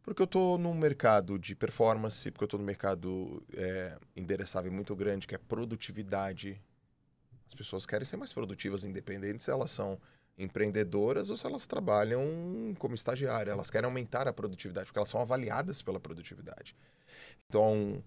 [0.04, 4.96] Porque eu estou num mercado de performance, porque eu estou num mercado é, endereçável muito
[4.96, 6.62] grande, que é produtividade.
[7.48, 10.00] As pessoas querem ser mais produtivas, independente se elas são
[10.38, 13.52] empreendedoras ou se elas trabalham como estagiária.
[13.52, 16.76] Elas querem aumentar a produtividade, porque elas são avaliadas pela produtividade.
[17.48, 18.04] Então,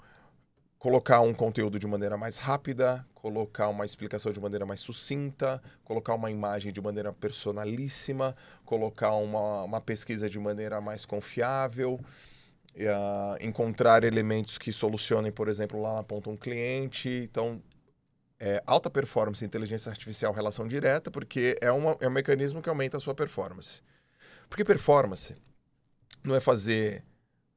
[0.79, 6.15] colocar um conteúdo de maneira mais rápida, colocar uma explicação de maneira mais sucinta, colocar
[6.15, 11.95] uma imagem de maneira personalíssima, colocar uma, uma pesquisa de maneira mais confiável,
[12.75, 17.09] uh, encontrar elementos que solucionem, por exemplo, lá na ponta um cliente.
[17.09, 17.61] Então,
[18.39, 22.99] é, alta performance inteligência artificial relação direta, porque é, uma, é um mecanismo que aumenta
[22.99, 23.83] a sua performance.
[24.49, 25.35] Porque performance
[26.23, 27.03] não é fazer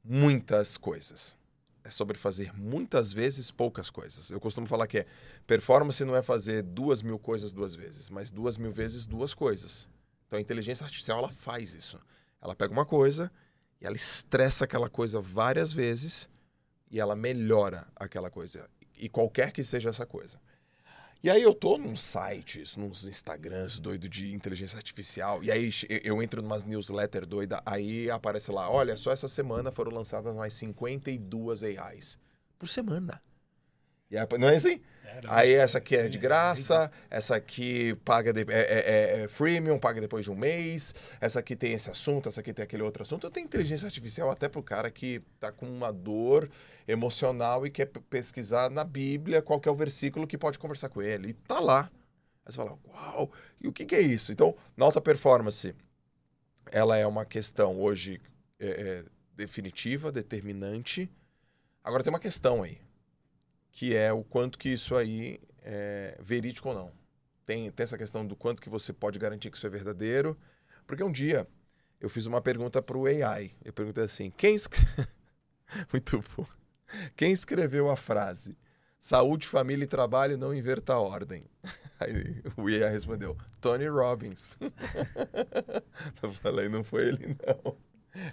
[0.04, 1.38] muitas coisas
[1.84, 4.30] é sobre fazer muitas vezes poucas coisas.
[4.30, 5.06] Eu costumo falar que é
[5.48, 9.88] performance não é fazer duas mil coisas duas vezes, mas duas mil vezes duas coisas.
[10.28, 12.00] Então a inteligência artificial ela faz isso.
[12.42, 13.32] Ela pega uma coisa
[13.82, 16.30] e ela estressa aquela coisa várias vezes
[16.92, 18.70] e ela melhora aquela coisa.
[18.98, 20.40] E qualquer que seja essa coisa.
[21.22, 25.70] E aí eu tô num sites, nos Instagrams doido de inteligência artificial, e aí
[26.02, 30.54] eu entro numas newsletter doida, aí aparece lá, olha, só essa semana foram lançadas mais
[30.54, 32.18] 52 AIs.
[32.58, 33.22] Por semana.
[34.10, 34.82] E aí, não é assim?
[35.28, 39.78] Aí essa aqui é de graça, essa aqui paga de, é, é, é, é, freemium,
[39.78, 43.04] paga depois de um mês, essa aqui tem esse assunto, essa aqui tem aquele outro
[43.04, 43.26] assunto.
[43.26, 46.50] Eu tenho inteligência artificial até pro cara que tá com uma dor
[46.88, 51.30] emocional e quer pesquisar na Bíblia qual é o versículo que pode conversar com ele.
[51.30, 51.92] E tá lá.
[52.46, 54.32] Aí você fala, uau, e o que, que é isso?
[54.32, 55.76] Então, na alta performance,
[56.72, 58.22] ela é uma questão hoje
[58.60, 61.10] é, é, definitiva, determinante.
[61.84, 62.80] Agora tem uma questão aí
[63.72, 66.92] que é o quanto que isso aí é verídico ou não.
[67.46, 70.38] Tem, tem essa questão do quanto que você pode garantir que isso é verdadeiro.
[70.86, 71.48] Porque um dia
[72.00, 73.52] eu fiz uma pergunta para o AI.
[73.64, 75.08] Eu perguntei assim: quem escreveu.
[75.92, 76.46] Muito bom.
[77.16, 78.58] Quem escreveu a frase
[79.00, 81.46] saúde, família e trabalho não inverta a ordem?
[82.00, 84.58] Aí o AI respondeu: Tony Robbins.
[86.22, 87.78] eu falei: não foi ele, não.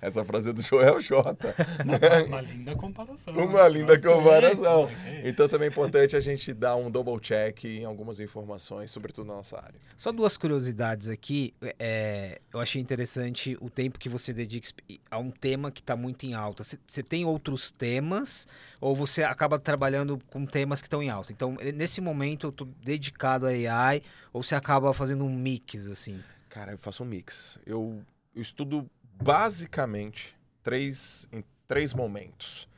[0.00, 1.36] Essa frase é do Joel J.
[1.84, 3.34] Uma, uma linda comparação.
[3.34, 4.12] Uma linda Gostei.
[4.12, 4.90] comparação.
[5.24, 9.34] Então também é importante a gente dar um double check em algumas informações, sobretudo na
[9.34, 9.80] nossa área.
[9.96, 11.54] Só duas curiosidades aqui.
[11.78, 14.68] É, eu achei interessante o tempo que você dedica
[15.10, 16.62] a um tema que está muito em alta.
[16.64, 18.46] Você tem outros temas
[18.80, 21.32] ou você acaba trabalhando com temas que estão em alta?
[21.32, 26.22] Então, nesse momento, eu estou dedicado a AI ou você acaba fazendo um mix, assim?
[26.48, 27.58] Cara, eu faço um mix.
[27.66, 28.02] Eu,
[28.34, 28.88] eu estudo
[29.22, 32.68] basicamente três, em três momentos.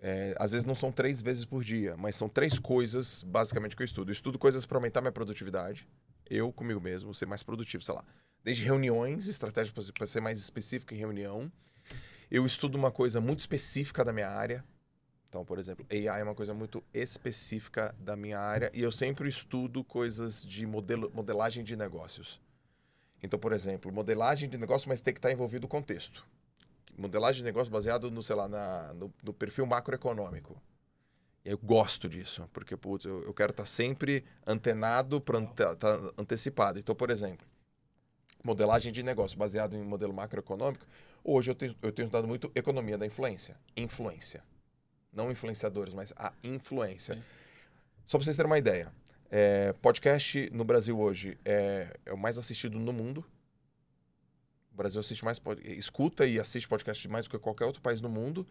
[0.00, 3.82] É, às vezes não são três vezes por dia, mas são três coisas basicamente que
[3.82, 4.10] eu estudo.
[4.10, 5.88] Eu estudo coisas para aumentar minha produtividade,
[6.28, 8.04] eu comigo mesmo, ser mais produtivo, sei lá.
[8.42, 11.50] Desde reuniões, estratégias para ser mais específico em reunião.
[12.28, 14.64] Eu estudo uma coisa muito específica da minha área.
[15.28, 19.28] Então, por exemplo, AI é uma coisa muito específica da minha área e eu sempre
[19.28, 22.40] estudo coisas de modelo, modelagem de negócios.
[23.22, 26.26] Então, por exemplo, modelagem de negócio, mas tem que estar envolvido o contexto.
[26.98, 30.60] Modelagem de negócio baseado no, sei lá, na, no, no perfil macroeconômico.
[31.44, 36.78] Eu gosto disso, porque putz, eu, eu quero estar sempre antenado para estar tá antecipado.
[36.78, 37.46] Então, por exemplo,
[38.44, 40.86] modelagem de negócio baseado em modelo macroeconômico,
[41.24, 43.56] hoje eu tenho, eu tenho estudado muito economia da influência.
[43.76, 44.42] Influência.
[45.12, 47.14] Não influenciadores, mas a influência.
[47.14, 47.22] Sim.
[48.06, 48.92] Só para vocês terem uma ideia.
[49.34, 53.24] É, podcast no Brasil hoje é, é, o mais assistido no mundo.
[54.70, 58.10] O Brasil assiste mais, escuta e assiste podcast mais do que qualquer outro país no
[58.10, 58.46] mundo.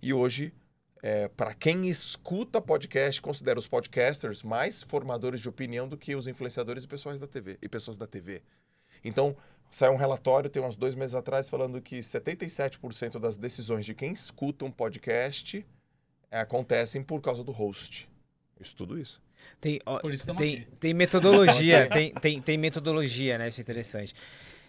[0.00, 0.54] E hoje,
[1.02, 6.26] é, para quem escuta podcast, considera os podcasters mais formadores de opinião do que os
[6.26, 8.40] influenciadores e pessoas da TV e pessoas da TV.
[9.04, 9.36] Então,
[9.70, 14.12] saiu um relatório, tem uns dois meses atrás, falando que 77% das decisões de quem
[14.12, 15.66] escuta um podcast
[16.30, 18.08] é, acontecem por causa do host.
[18.56, 19.20] Eu estudo isso.
[19.60, 20.00] Tem, ó,
[20.36, 23.48] tem, tem metodologia, tem, tem, tem metodologia, né?
[23.48, 24.14] Isso é interessante.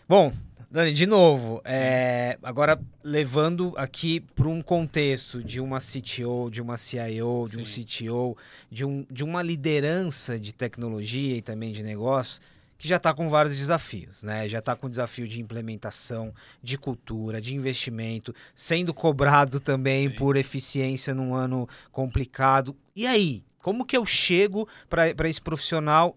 [0.08, 0.34] Bom,
[0.74, 6.78] Dani, de novo, é, agora levando aqui para um contexto de uma CTO, de uma
[6.78, 7.62] CIO, de Sim.
[7.62, 8.38] um CTO,
[8.72, 12.42] de, um, de uma liderança de tecnologia e também de negócio,
[12.76, 14.50] que já está com vários desafios, né?
[14.50, 20.16] Já está com desafio de implementação, de cultura, de investimento, sendo cobrado também Sim.
[20.16, 22.76] por eficiência num ano complicado.
[22.96, 23.44] E aí?
[23.64, 26.16] Como que eu chego para esse profissional?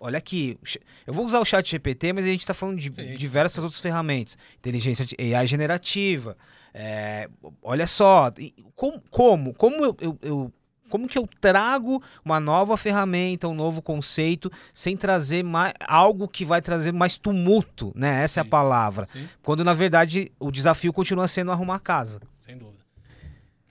[0.00, 0.58] Olha aqui,
[1.06, 3.16] eu vou usar o chat GPT, mas a gente está falando de Sim.
[3.16, 4.38] diversas outras ferramentas.
[4.56, 5.04] Inteligência
[5.36, 6.36] AI generativa.
[6.72, 7.28] É,
[7.62, 8.32] olha só,
[8.74, 10.52] como, como, como eu, eu, eu
[10.88, 16.44] como que eu trago uma nova ferramenta, um novo conceito, sem trazer mais, algo que
[16.44, 18.22] vai trazer mais tumulto, né?
[18.22, 18.40] Essa Sim.
[18.40, 19.06] é a palavra.
[19.06, 19.28] Sim.
[19.42, 22.20] Quando na verdade o desafio continua sendo arrumar casa.
[22.38, 22.77] Sem dúvida.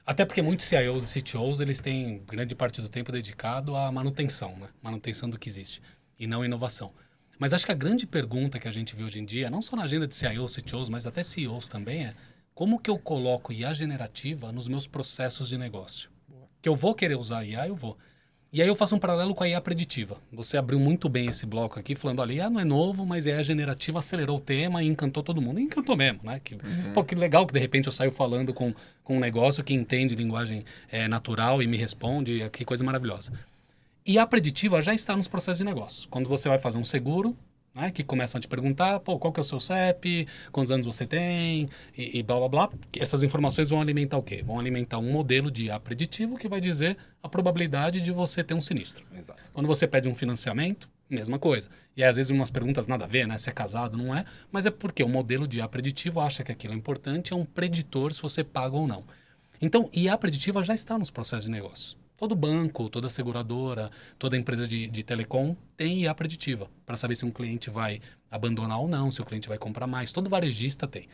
[0.08, 4.56] Até porque muitos CIOs e CTOs, eles têm grande parte do tempo dedicado à manutenção,
[4.56, 4.70] né?
[4.82, 5.82] Manutenção do que existe
[6.18, 6.94] e não inovação.
[7.38, 9.76] Mas acho que a grande pergunta que a gente vê hoje em dia, não só
[9.76, 12.14] na agenda de CIOs, CTOs, mas até CEOs também, é
[12.56, 16.10] como que eu coloco IA generativa nos meus processos de negócio?
[16.62, 17.98] Que eu vou querer usar IA, eu vou.
[18.52, 20.18] E aí eu faço um paralelo com a IA preditiva.
[20.32, 23.32] Você abriu muito bem esse bloco aqui, falando, olha, IA não é novo, mas a
[23.32, 25.60] IA generativa acelerou o tema e encantou todo mundo.
[25.60, 26.40] E encantou mesmo, né?
[26.42, 26.94] Que, uhum.
[26.94, 28.74] Pô, que legal que de repente eu saio falando com,
[29.04, 33.34] com um negócio que entende linguagem é, natural e me responde, que coisa maravilhosa.
[34.06, 36.08] E a preditiva já está nos processos de negócio.
[36.10, 37.36] Quando você vai fazer um seguro,
[37.78, 40.86] né, que começam a te perguntar, pô, qual que é o seu CEP, quantos anos
[40.86, 42.70] você tem, e, e blá, blá, blá.
[42.98, 44.44] Essas informações vão alimentar o quê?
[44.44, 48.54] Vão alimentar um modelo de A preditivo que vai dizer a probabilidade de você ter
[48.54, 49.06] um sinistro.
[49.18, 49.42] Exato.
[49.54, 51.70] Quando você pede um financiamento, mesma coisa.
[51.96, 53.38] E às vezes umas perguntas nada a ver, né?
[53.38, 54.26] Se é casado, não é.
[54.52, 57.46] Mas é porque o modelo de A preditivo acha que aquilo é importante, é um
[57.46, 59.04] preditor se você paga ou não.
[59.62, 61.98] Então, IA preditiva já está nos processos de negócio.
[62.18, 67.24] Todo banco, toda seguradora, toda empresa de, de telecom tem IA preditiva para saber se
[67.24, 70.12] um cliente vai abandonar ou não, se o cliente vai comprar mais.
[70.12, 71.08] Todo varejista tem.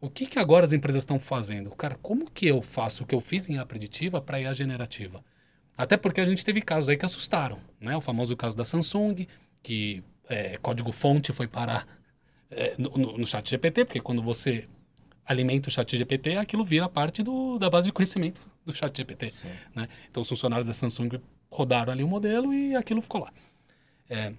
[0.00, 1.70] O que, que agora as empresas estão fazendo?
[1.72, 5.22] Cara, como que eu faço o que eu fiz em IA preditiva para IA generativa?
[5.76, 7.58] Até porque a gente teve casos aí que assustaram.
[7.78, 7.94] Né?
[7.94, 9.26] O famoso caso da Samsung,
[9.62, 11.86] que é, código-fonte foi parar
[12.50, 14.66] é, no, no, no chat GPT, porque quando você
[15.26, 19.32] alimenta o chat GPT, aquilo vira parte do, da base de conhecimento do chat GPT.
[19.74, 19.88] Né?
[20.10, 23.32] Então, os funcionários da Samsung rodaram ali o modelo e aquilo ficou lá.
[24.08, 24.32] É,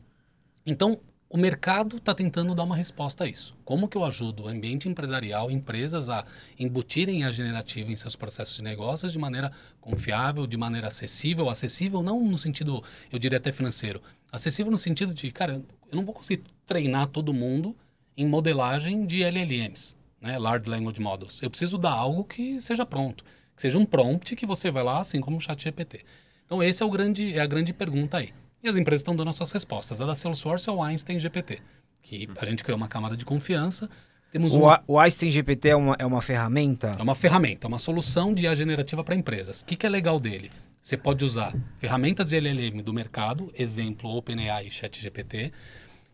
[0.66, 1.00] então,
[1.30, 3.56] o mercado está tentando dar uma resposta a isso.
[3.66, 6.26] Como que eu ajudo o ambiente empresarial, empresas a
[6.58, 9.52] embutirem a generativa em seus processos de negócios de maneira
[9.82, 14.02] confiável, de maneira acessível, acessível não no sentido, eu diria até financeiro,
[14.32, 15.62] acessível no sentido de, cara,
[15.92, 17.76] eu não vou conseguir treinar todo mundo
[18.16, 21.42] em modelagem de LLMs, né, Large Language Models.
[21.42, 25.00] Eu preciso dar algo que seja pronto que seja um prompt que você vai lá,
[25.00, 26.02] assim como o chat GPT.
[26.46, 28.34] Então, esse é, o grande, é a grande pergunta aí.
[28.64, 30.02] E as empresas estão dando as suas respostas.
[30.02, 31.60] A da Salesforce é o Einstein GPT,
[32.02, 33.90] que a gente criou uma camada de confiança.
[34.32, 34.84] Temos o, uma...
[34.88, 36.96] o Einstein GPT é uma, é uma ferramenta?
[36.98, 39.62] É uma ferramenta, é uma solução de IA generativa para empresas.
[39.62, 40.52] O que, que é legal dele?
[40.82, 45.52] Você pode usar ferramentas de LLM do mercado, exemplo OpenAI e ChatGPT,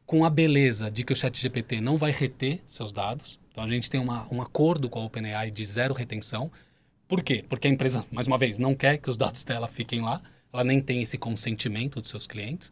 [0.06, 3.38] com a beleza de que o ChatGPT não vai reter seus dados.
[3.52, 6.50] Então a gente tem uma, um acordo com a OpenAI de zero retenção.
[7.12, 7.44] Por quê?
[7.50, 10.22] Porque a empresa, mais uma vez, não quer que os dados dela fiquem lá,
[10.54, 12.72] ela nem tem esse consentimento dos seus clientes.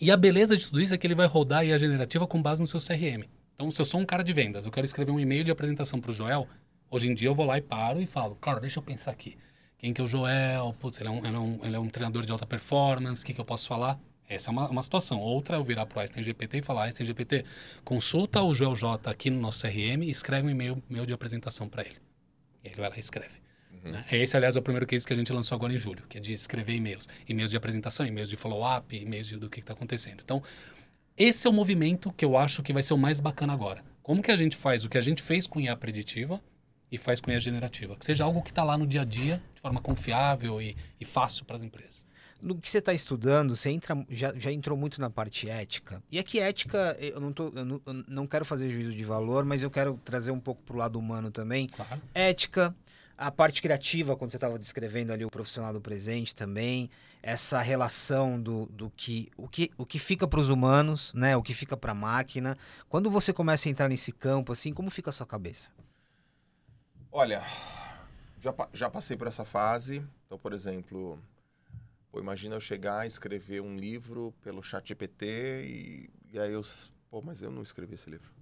[0.00, 2.42] E a beleza de tudo isso é que ele vai rodar a IA generativa com
[2.42, 3.22] base no seu CRM.
[3.54, 6.00] Então, se eu sou um cara de vendas, eu quero escrever um e-mail de apresentação
[6.00, 6.48] para o Joel,
[6.90, 9.38] hoje em dia eu vou lá e paro e falo, cara, deixa eu pensar aqui.
[9.78, 10.74] Quem que é o Joel?
[10.80, 13.26] Putz, ele é um, ele é um, ele é um treinador de alta performance, o
[13.26, 13.96] que, que eu posso falar?
[14.28, 15.20] Essa é uma, uma situação.
[15.20, 17.44] Outra é eu virar para o Einstein GPT e falar, Einstein GPT,
[17.84, 21.68] consulta o Joel J aqui no nosso CRM e escreve um e-mail meu de apresentação
[21.68, 21.98] para ele.
[22.64, 23.41] E ele vai lá e escreve.
[23.84, 23.92] Uhum.
[23.92, 24.04] Né?
[24.12, 26.20] Esse, aliás, é o primeiro case que a gente lançou agora em julho, que é
[26.20, 27.08] de escrever e-mails.
[27.28, 30.20] E-mails de apresentação, e-mails de follow-up, e-mails do que está acontecendo.
[30.24, 30.42] Então,
[31.16, 33.82] esse é o movimento que eu acho que vai ser o mais bacana agora.
[34.02, 36.40] Como que a gente faz o que a gente fez com IA preditiva
[36.90, 37.96] e faz com IA generativa?
[37.96, 41.04] Que seja algo que está lá no dia a dia, de forma confiável e, e
[41.04, 42.06] fácil para as empresas.
[42.40, 46.02] No que você está estudando, você entra, já, já entrou muito na parte ética.
[46.10, 49.44] E aqui, ética, eu não, tô, eu não, eu não quero fazer juízo de valor,
[49.44, 51.68] mas eu quero trazer um pouco para o lado humano também.
[51.68, 52.02] Claro.
[52.12, 52.74] Ética,
[53.22, 56.90] a parte criativa, quando você estava descrevendo ali o profissional do presente também,
[57.22, 61.42] essa relação do, do que, o que o que fica para os humanos, né, o
[61.42, 62.58] que fica para a máquina.
[62.88, 65.70] Quando você começa a entrar nesse campo, assim, como fica a sua cabeça?
[67.12, 67.44] Olha,
[68.40, 70.04] já, já passei por essa fase.
[70.26, 71.16] Então, por exemplo,
[72.10, 75.26] pô, imagina eu chegar e escrever um livro pelo chat GPT
[75.64, 76.62] e, e aí eu...
[77.08, 78.32] Pô, mas eu não escrevi esse livro.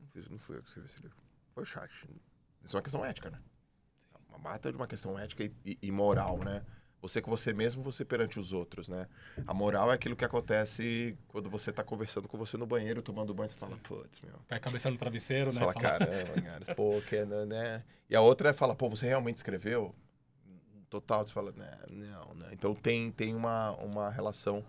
[0.00, 1.18] Não, fiz, não fui eu que escrevi esse livro.
[1.52, 1.90] Foi o chat.
[2.64, 3.38] Isso é uma questão ética, né?
[4.32, 6.62] Uma bata de uma questão ética e, e, moral, né?
[7.00, 9.08] Você com você mesmo, você perante os outros, né?
[9.46, 13.34] A moral é aquilo que acontece quando você está conversando com você no banheiro, tomando
[13.34, 14.38] banho, você fala, putz, meu.
[14.46, 15.66] Pé a cabeça no travesseiro, você né?
[15.66, 17.84] Fala, caramba, cara, pô, que, né, né?
[18.08, 19.94] E a outra é falar, pô, você realmente escreveu?
[20.88, 22.50] Total, você fala, né, não, né?
[22.52, 24.64] Então tem, tem uma, uma relação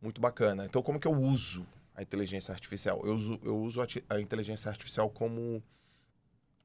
[0.00, 0.64] muito bacana.
[0.64, 3.02] Então, como que eu uso a inteligência artificial?
[3.04, 5.62] Eu uso, eu uso a, a inteligência artificial como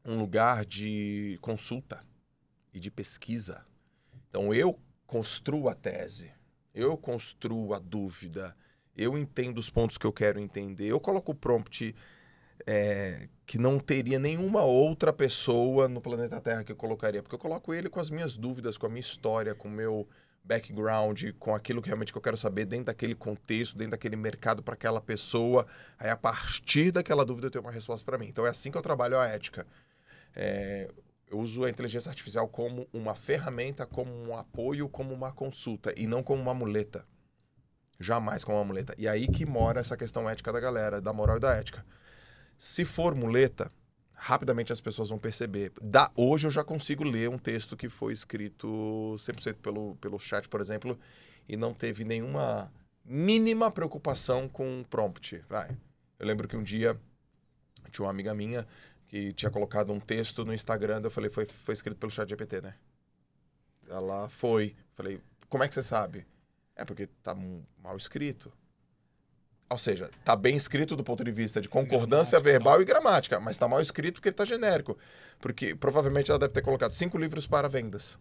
[0.06, 2.00] um lugar de consulta
[2.76, 3.66] e de pesquisa.
[4.30, 6.32] Então eu construo a tese,
[6.74, 8.56] eu construo a dúvida,
[8.96, 11.96] eu entendo os pontos que eu quero entender, eu coloco o prompt
[12.68, 17.22] é, que não teria nenhuma outra pessoa no planeta Terra que eu colocaria.
[17.22, 20.08] Porque eu coloco ele com as minhas dúvidas, com a minha história, com o meu
[20.44, 24.74] background, com aquilo que realmente eu quero saber dentro daquele contexto, dentro daquele mercado para
[24.74, 25.66] aquela pessoa.
[25.98, 28.28] Aí, a partir daquela dúvida, eu tenho uma resposta para mim.
[28.28, 29.66] Então, é assim que eu trabalho a ética.
[30.36, 30.90] É,
[31.30, 36.06] eu uso a inteligência artificial como uma ferramenta, como um apoio, como uma consulta, e
[36.06, 37.06] não como uma muleta.
[38.00, 38.94] Jamais como uma muleta.
[38.98, 41.86] E aí que mora essa questão ética da galera, da moral e da ética.
[42.58, 43.72] Se for muleta,
[44.14, 45.72] rapidamente as pessoas vão perceber.
[45.82, 50.48] Da, hoje eu já consigo ler um texto que foi escrito 100% pelo, pelo chat,
[50.48, 51.00] por exemplo,
[51.48, 52.72] e não teve nenhuma
[53.04, 55.44] mínima preocupação com prompt.
[55.50, 55.70] Vai.
[56.20, 57.00] Eu lembro que um dia
[57.92, 58.68] tinha uma amiga minha
[59.08, 62.62] que tinha colocado um texto no Instagram, eu falei, foi, foi escrito pelo chat GPT,
[62.62, 62.76] né?
[63.88, 64.76] Ela foi.
[64.93, 66.26] Falei, como é que você sabe?
[66.76, 67.36] É porque tá
[67.78, 68.51] mal escrito.
[69.70, 73.58] Ou seja, tá bem escrito do ponto de vista de concordância verbal e gramática, mas
[73.58, 74.97] tá mal escrito porque ele tá genérico.
[75.39, 78.20] Porque provavelmente ela deve ter colocado cinco livros para vendas.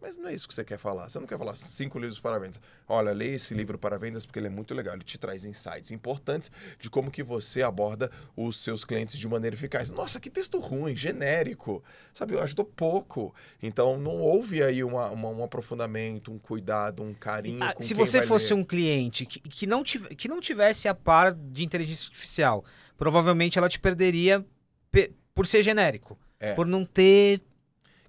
[0.00, 1.08] Mas não é isso que você quer falar.
[1.08, 2.60] Você não quer falar cinco livros para vendas.
[2.88, 4.94] Olha, leia esse livro para vendas porque ele é muito legal.
[4.94, 9.56] Ele te traz insights importantes de como que você aborda os seus clientes de maneira
[9.56, 9.90] eficaz.
[9.90, 11.82] Nossa, que texto ruim, genérico.
[12.14, 13.34] Sabe, ajudou pouco.
[13.60, 17.62] Então, não houve aí uma, uma, um aprofundamento, um cuidado, um carinho.
[17.64, 18.60] Ah, se você fosse ler.
[18.60, 22.64] um cliente que, que, não tivesse, que não tivesse a par de inteligência artificial,
[22.96, 24.44] provavelmente ela te perderia
[25.34, 26.18] por ser genérico.
[26.38, 26.54] É.
[26.54, 27.40] Por não ter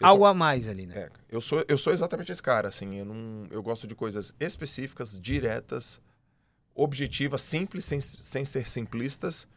[0.04, 0.97] algo sou, a mais ali, né?
[0.97, 4.36] É, eu sou, eu sou exatamente esse cara, assim, eu, não, eu gosto de coisas
[4.39, 6.01] específicas, diretas,
[6.76, 9.47] objetivas, simples, sem, sem ser simplistas,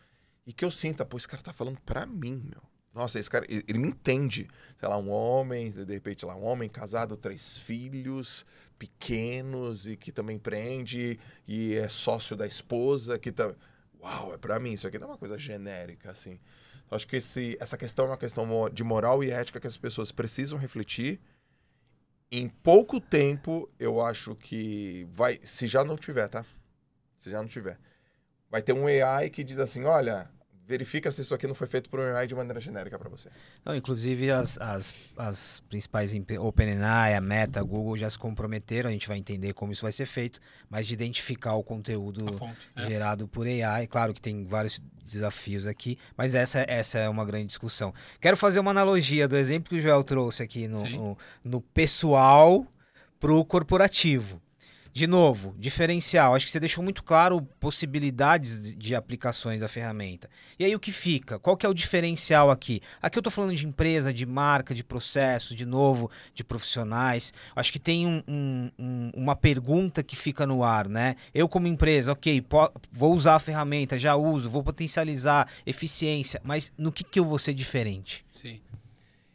[0.47, 2.63] e que eu sinta, pô, esse cara tá falando pra mim, meu.
[2.95, 4.49] Nossa, esse cara, ele me entende.
[4.79, 8.47] Sei lá, um homem, de repente, lá, um homem casado, três filhos,
[8.79, 13.55] pequenos, e que também empreende, e é sócio da esposa, que tá...
[14.01, 16.41] Uau, é pra mim, isso aqui não é uma coisa genérica, assim.
[16.91, 20.13] Acho que esse, essa questão é uma questão de moral e ética que as pessoas
[20.13, 21.21] precisam refletir.
[22.31, 25.39] Em pouco tempo, eu acho que vai.
[25.43, 26.45] Se já não tiver, tá?
[27.19, 27.79] Se já não tiver.
[28.51, 30.31] Vai ter um AI que diz assim: olha,
[30.67, 33.29] verifica se isso aqui não foi feito por um AI de maneira genérica para você.
[33.65, 38.93] Não, inclusive as, as, as principais OpenAI, a Meta, a Google já se comprometeram, a
[38.93, 42.87] gente vai entender como isso vai ser feito, mas de identificar o conteúdo fonte, é.
[42.87, 43.29] gerado é.
[43.29, 43.87] por AI.
[43.87, 47.95] Claro que tem vários desafios aqui, mas essa, essa é uma grande discussão.
[48.21, 52.67] Quero fazer uma analogia do exemplo que o Joel trouxe aqui no, no, no pessoal
[53.21, 54.43] para o corporativo
[54.97, 56.35] de novo, diferencial.
[56.35, 60.27] Acho que você deixou muito claro possibilidades de aplicações da ferramenta.
[60.59, 61.39] E aí o que fica?
[61.39, 62.81] Qual que é o diferencial aqui?
[63.03, 67.35] Aqui eu estou falando de empresa, de marca, de processos, de novo, de profissionais.
[67.55, 71.17] Acho que tem um, um, um, uma pergunta que fica no ar, né?
[71.35, 72.43] Eu como empresa, ok,
[72.91, 77.39] vou usar a ferramenta, já uso, vou potencializar eficiência, mas no que, que eu vou
[77.39, 78.25] ser diferente?
[78.31, 78.61] Sim.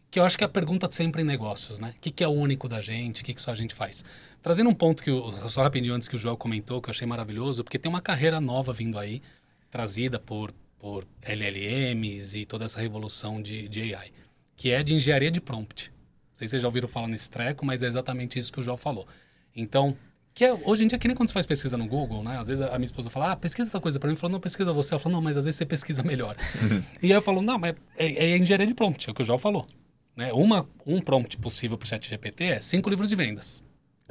[0.10, 1.94] Que eu acho que é a pergunta sempre em negócios, né?
[1.96, 3.22] O que, que é único da gente?
[3.22, 4.04] O que, que só a gente faz?
[4.42, 7.06] Trazendo um ponto que, eu, só rapidinho antes que o Joel comentou, que eu achei
[7.06, 9.22] maravilhoso, porque tem uma carreira nova vindo aí,
[9.70, 14.12] trazida por, por LLMs e toda essa revolução de, de AI,
[14.58, 15.92] que é de engenharia de prompt.
[15.92, 18.64] Não sei se vocês já ouviram falar nesse treco, mas é exatamente isso que o
[18.64, 19.08] Joel falou.
[19.56, 19.96] Então,
[20.34, 22.40] que é, hoje em dia, que nem quando você faz pesquisa no Google, né?
[22.40, 24.16] Às vezes a minha esposa fala, ah, pesquisa essa coisa para mim.
[24.16, 24.94] Fala, não, pesquisa você.
[24.94, 26.36] Ela fala, não, mas às vezes você pesquisa melhor.
[27.04, 29.26] e aí eu falo, não, mas é, é engenharia de prompt, é o que o
[29.26, 29.68] Joel falou.
[30.16, 30.32] Né?
[30.34, 33.62] Uma, um prompt possível para o chat GPT é cinco livros de vendas.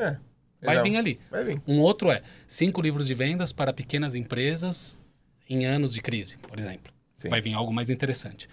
[0.01, 0.16] É.
[0.62, 0.82] Vai não.
[0.82, 1.20] vir ali.
[1.30, 1.62] Vai vir.
[1.66, 4.98] Um outro é cinco livros de vendas para pequenas empresas
[5.48, 6.92] em anos de crise, por exemplo.
[7.14, 7.28] Sim.
[7.28, 8.48] Vai vir algo mais interessante.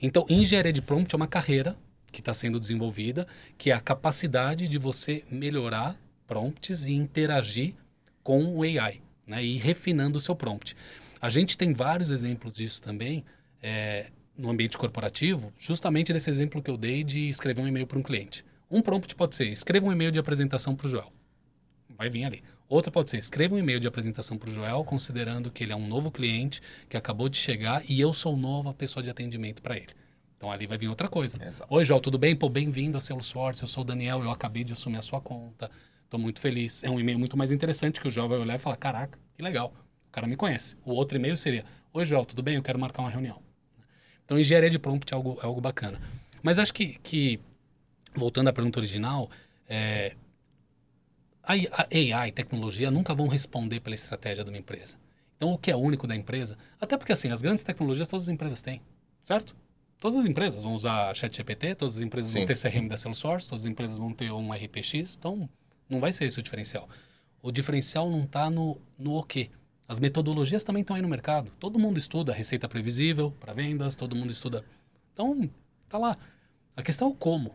[0.00, 1.76] Então, engenharia de prompt é uma carreira
[2.10, 3.26] que está sendo desenvolvida,
[3.56, 5.96] que é a capacidade de você melhorar
[6.26, 7.74] prompts e interagir
[8.22, 9.42] com o AI, né?
[9.42, 10.76] E ir refinando o seu prompt.
[11.20, 13.24] A gente tem vários exemplos disso também
[13.62, 17.98] é, no ambiente corporativo, justamente desse exemplo que eu dei de escrever um e-mail para
[17.98, 18.44] um cliente.
[18.72, 21.12] Um prompt pode ser: escreva um e-mail de apresentação para o Joel
[22.02, 22.42] vai vir ali.
[22.68, 25.76] Outra pode ser, escreva um e-mail de apresentação para o Joel, considerando que ele é
[25.76, 29.76] um novo cliente que acabou de chegar e eu sou nova pessoa de atendimento para
[29.76, 29.90] ele.
[30.36, 31.38] Então ali vai vir outra coisa.
[31.44, 31.72] Exato.
[31.72, 32.34] Oi, Joel, tudo bem?
[32.34, 35.70] Pô, bem-vindo a Salesforce, eu sou o Daniel, eu acabei de assumir a sua conta,
[36.04, 36.82] estou muito feliz.
[36.82, 39.42] É um e-mail muito mais interessante que o Joel vai olhar e falar, caraca, que
[39.42, 39.72] legal,
[40.08, 40.76] o cara me conhece.
[40.84, 42.56] O outro e-mail seria, oi, Joel, tudo bem?
[42.56, 43.40] Eu quero marcar uma reunião.
[44.24, 46.00] Então, engenharia de prompt é algo, é algo bacana.
[46.42, 47.38] Mas acho que, que
[48.14, 49.30] voltando à pergunta original,
[49.68, 50.14] é,
[51.42, 51.54] a
[51.90, 54.96] AI, tecnologia, nunca vão responder pela estratégia de uma empresa.
[55.36, 56.56] Então, o que é único da empresa?
[56.80, 58.80] Até porque, assim, as grandes tecnologias todas as empresas têm,
[59.20, 59.56] certo?
[59.98, 62.38] Todas as empresas vão usar ChatGPT, todas as empresas Sim.
[62.38, 65.48] vão ter CRM da Salesforce, todas as empresas vão ter um RPX, então
[65.88, 66.88] não vai ser esse o diferencial.
[67.42, 69.50] O diferencial não está no, no o quê,
[69.88, 71.50] As metodologias também estão aí no mercado.
[71.58, 74.64] Todo mundo estuda receita previsível para vendas, todo mundo estuda.
[75.12, 75.50] Então,
[75.88, 76.16] tá lá.
[76.76, 77.54] A questão é o como.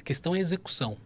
[0.00, 0.96] A questão é a execução.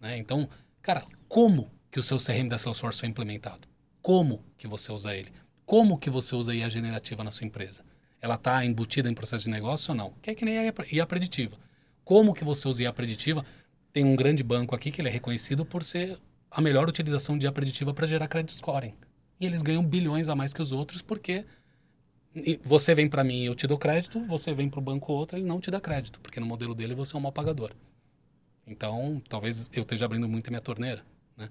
[0.00, 0.16] Né?
[0.18, 0.48] Então,
[0.80, 3.66] cara, como que o seu CRM da Salesforce foi implementado?
[4.00, 5.32] Como que você usa ele?
[5.64, 7.84] Como que você usa a IA generativa na sua empresa?
[8.20, 10.12] Ela está embutida em processo de negócio ou não?
[10.22, 11.56] Que é que nem a IA preditiva.
[12.04, 13.44] Como que você usa IA preditiva?
[13.92, 16.16] Tem um grande banco aqui que ele é reconhecido por ser
[16.48, 18.94] a melhor utilização de IA preditiva para gerar credit scoring.
[19.40, 21.44] E eles ganham bilhões a mais que os outros porque
[22.62, 25.36] você vem para mim e eu te dou crédito, você vem para o banco outro,
[25.36, 27.72] ele não te dá crédito, porque no modelo dele você é um mal pagador.
[28.66, 31.04] Então, talvez eu esteja abrindo muito a minha torneira.
[31.36, 31.48] Né?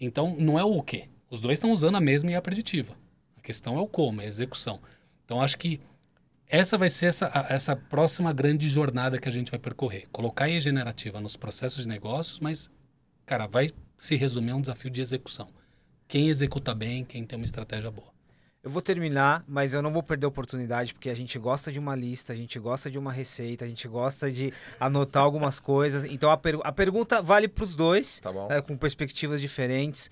[0.00, 1.08] Então, não é o quê.
[1.28, 2.96] Os dois estão usando a mesma IA preditiva.
[3.36, 4.80] A questão é o como, é a execução.
[5.24, 5.80] Então, acho que
[6.46, 10.06] essa vai ser essa, essa próxima grande jornada que a gente vai percorrer.
[10.10, 12.70] Colocar a IA generativa nos processos de negócios, mas,
[13.26, 15.48] cara, vai se resumir a um desafio de execução.
[16.06, 18.17] Quem executa bem, quem tem uma estratégia boa.
[18.68, 21.78] Eu vou terminar, mas eu não vou perder a oportunidade, porque a gente gosta de
[21.78, 26.04] uma lista, a gente gosta de uma receita, a gente gosta de anotar algumas coisas.
[26.04, 30.10] Então a, per a pergunta vale para os dois, tá né, com perspectivas diferentes.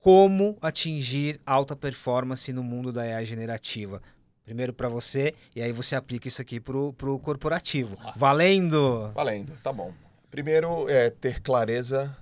[0.00, 4.02] Como atingir alta performance no mundo da AI generativa?
[4.44, 7.96] Primeiro para você, e aí você aplica isso aqui para o corporativo.
[8.16, 9.12] Valendo!
[9.14, 9.94] Valendo, tá bom.
[10.28, 12.16] Primeiro é ter clareza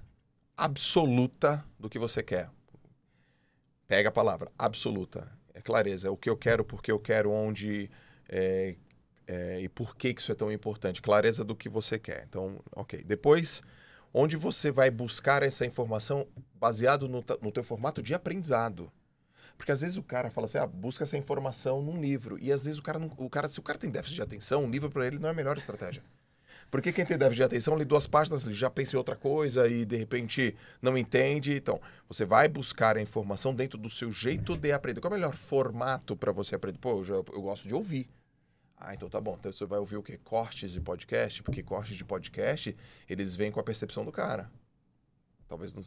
[0.55, 2.51] absoluta do que você quer.
[3.89, 6.09] Pega a palavra, absoluta é clareza.
[6.09, 7.91] É o que eu quero, porque eu quero, onde
[8.29, 8.75] é,
[9.27, 11.01] é, e por que, que isso é tão importante.
[11.01, 12.25] Clareza do que você quer.
[12.29, 13.03] Então, ok.
[13.05, 13.63] Depois,
[14.13, 18.91] onde você vai buscar essa informação baseado no, no teu formato de aprendizado.
[19.57, 22.39] Porque às vezes o cara fala assim, ah, busca essa informação num livro.
[22.41, 24.65] E às vezes o cara, não, o cara se o cara tem déficit de atenção,
[24.65, 26.03] um livro para ele não é a melhor estratégia.
[26.75, 29.85] Porque quem tem déficit de atenção lê duas páginas, já pensa em outra coisa e
[29.85, 31.55] de repente não entende.
[31.55, 35.01] Então, você vai buscar a informação dentro do seu jeito de aprender.
[35.01, 36.79] Qual é o melhor formato para você aprender?
[36.79, 38.11] Pô, eu, já, eu gosto de ouvir.
[38.77, 39.37] Ah, então tá bom.
[39.39, 40.19] Então você vai ouvir o quê?
[40.25, 41.45] Cortes de podcast?
[41.45, 42.77] Porque cortes de podcast,
[43.09, 44.51] eles vêm com a percepção do cara.
[45.47, 45.83] Talvez não...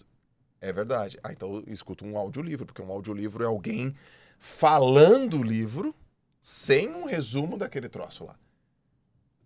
[0.61, 1.19] É verdade.
[1.21, 3.93] Ah, então eu escuto um audiolivro, porque um audiolivro é alguém
[4.39, 5.93] falando o livro
[6.41, 8.39] sem um resumo daquele troço lá.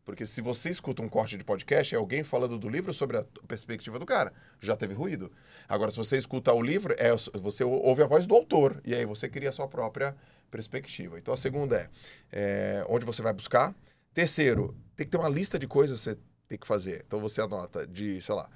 [0.04, 3.26] Porque se você escuta um corte de podcast, é alguém falando do livro sobre a
[3.48, 4.34] perspectiva do cara.
[4.60, 5.32] Já teve ruído.
[5.70, 8.82] Agora, se você escuta o livro, é, você ouve a voz do autor.
[8.84, 10.16] E aí você cria a sua própria
[10.50, 11.20] perspectiva.
[11.20, 11.90] Então, a segunda é,
[12.32, 13.76] é onde você vai buscar.
[14.14, 17.04] Terceiro, tem que ter uma lista de coisas que você tem que fazer.
[17.06, 18.50] Então, você anota de, sei lá,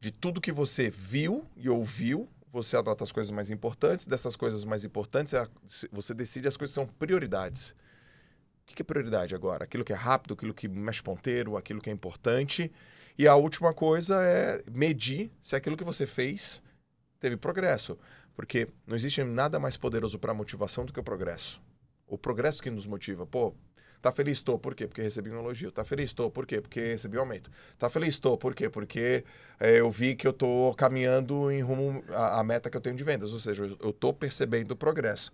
[0.00, 4.06] de tudo que você viu e ouviu, você anota as coisas mais importantes.
[4.06, 5.46] Dessas coisas mais importantes, é
[5.92, 7.74] você decide as coisas que são prioridades.
[8.70, 9.64] O que é prioridade agora?
[9.64, 12.70] Aquilo que é rápido, aquilo que mexe ponteiro, aquilo que é importante.
[13.18, 16.62] E a última coisa é medir se aquilo que você fez
[17.18, 17.98] teve progresso.
[18.34, 21.60] Porque não existe nada mais poderoso para a motivação do que o progresso.
[22.06, 23.26] O progresso que nos motiva.
[23.26, 23.54] Pô,
[24.02, 24.42] tá feliz?
[24.42, 24.58] Tô.
[24.58, 24.86] Por quê?
[24.86, 25.72] Porque recebi um elogio.
[25.72, 26.12] Tá feliz?
[26.12, 26.30] Tô.
[26.30, 26.60] Por quê?
[26.60, 27.50] Porque recebi um aumento.
[27.78, 28.18] Tá feliz?
[28.18, 28.36] Tô.
[28.36, 28.68] Por quê?
[28.68, 29.24] Porque
[29.58, 32.94] é, eu vi que eu tô caminhando em rumo à, à meta que eu tenho
[32.96, 33.32] de vendas.
[33.32, 35.32] Ou seja, eu tô percebendo o progresso.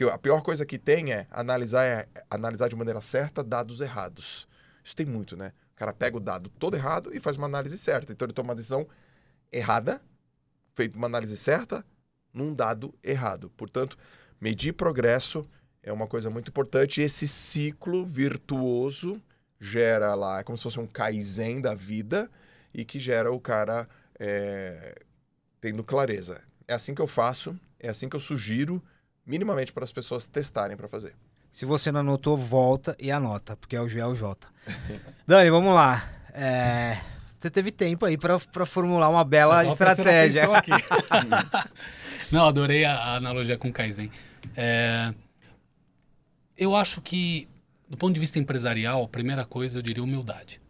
[0.00, 4.48] Que a pior coisa que tem é analisar, é analisar de maneira certa dados errados.
[4.82, 5.52] Isso tem muito, né?
[5.74, 8.10] O cara pega o dado todo errado e faz uma análise certa.
[8.10, 8.88] Então ele toma uma decisão
[9.52, 10.00] errada,
[10.74, 11.84] feito uma análise certa,
[12.32, 13.50] num dado errado.
[13.58, 13.98] Portanto,
[14.40, 15.46] medir progresso
[15.82, 17.02] é uma coisa muito importante.
[17.02, 19.20] Esse ciclo virtuoso
[19.60, 22.30] gera lá, é como se fosse um Kaizen da vida
[22.72, 23.86] e que gera o cara
[24.18, 25.02] é,
[25.60, 26.40] tendo clareza.
[26.66, 28.82] É assim que eu faço, é assim que eu sugiro
[29.26, 31.14] minimamente para as pessoas testarem para fazer.
[31.50, 34.48] Se você não anotou, volta e anota, porque é o G é o J.
[35.26, 36.10] Dani, vamos lá.
[36.32, 36.98] É...
[37.38, 40.46] Você teve tempo aí para formular uma bela estratégia.
[42.30, 44.12] não, adorei a, a, analogia com o Kaizen.
[44.56, 45.12] É...
[46.56, 47.48] Eu acho que,
[47.88, 50.60] do ponto de vista empresarial, a primeira coisa eu diria humildade.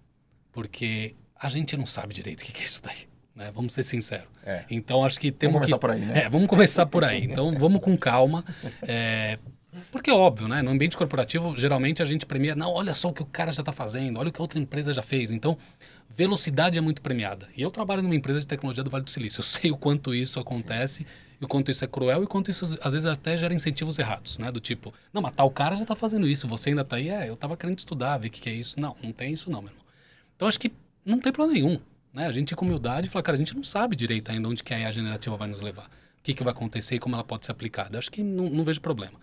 [0.52, 3.09] Porque a gente não sabe direito o que é isso daí.
[3.34, 3.50] Né?
[3.54, 4.26] Vamos ser sinceros.
[4.44, 4.64] É.
[4.70, 5.80] Então acho que temos vamos começar que...
[5.80, 6.24] por aí, né?
[6.24, 7.24] É, vamos começar por aí.
[7.24, 8.44] Então vamos com calma.
[8.82, 9.38] É...
[9.92, 10.62] Porque é óbvio, né?
[10.62, 13.62] No ambiente corporativo, geralmente a gente premia, não, olha só o que o cara já
[13.62, 15.30] está fazendo, olha o que a outra empresa já fez.
[15.30, 15.56] Então,
[16.08, 17.48] velocidade é muito premiada.
[17.56, 19.40] E eu trabalho numa empresa de tecnologia do Vale do Silício.
[19.40, 21.06] Eu sei o quanto isso acontece, Sim.
[21.40, 23.98] e o quanto isso é cruel, e o quanto isso às vezes até gera incentivos
[23.98, 24.50] errados, né?
[24.50, 27.08] Do tipo, não, mas tal cara já está fazendo isso, você ainda está aí?
[27.08, 28.78] É, eu estava querendo estudar, ver o que, que é isso.
[28.80, 29.84] Não, não tem isso não, meu irmão.
[30.34, 30.72] Então, acho que
[31.06, 31.80] não tem problema nenhum.
[32.12, 32.26] Né?
[32.26, 34.78] A gente com humildade fala, cara, a gente não sabe direito ainda onde que a
[34.78, 35.86] IA generativa vai nos levar.
[35.86, 37.98] O que, que vai acontecer e como ela pode ser aplicada.
[37.98, 39.18] Acho que não, não vejo problema.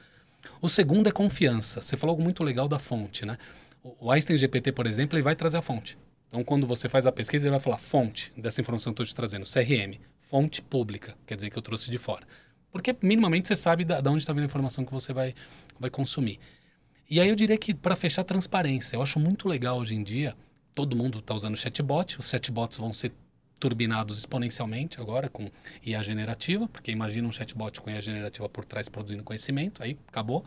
[0.62, 1.82] O segundo é confiança.
[1.82, 3.38] Você falou algo muito legal da fonte, né?
[3.84, 5.98] O Einstein GPT, por exemplo, ele vai trazer a fonte.
[6.28, 9.14] Então, quando você faz a pesquisa, ele vai falar fonte dessa informação que eu estou
[9.14, 12.28] te trazendo, CRM, fonte pública, quer dizer que eu trouxe de fora.
[12.72, 15.34] Porque minimamente você sabe da onde está vindo a informação que você vai,
[15.80, 16.40] vai consumir.
[17.10, 18.98] E aí eu diria que, para fechar, transparência.
[18.98, 20.36] Eu acho muito legal hoje em dia,
[20.78, 23.12] todo mundo está usando chatbot, os chatbots vão ser
[23.60, 25.50] turbinados exponencialmente agora com
[25.84, 30.46] IA generativa, porque imagina um chatbot com IA generativa por trás produzindo conhecimento, aí acabou.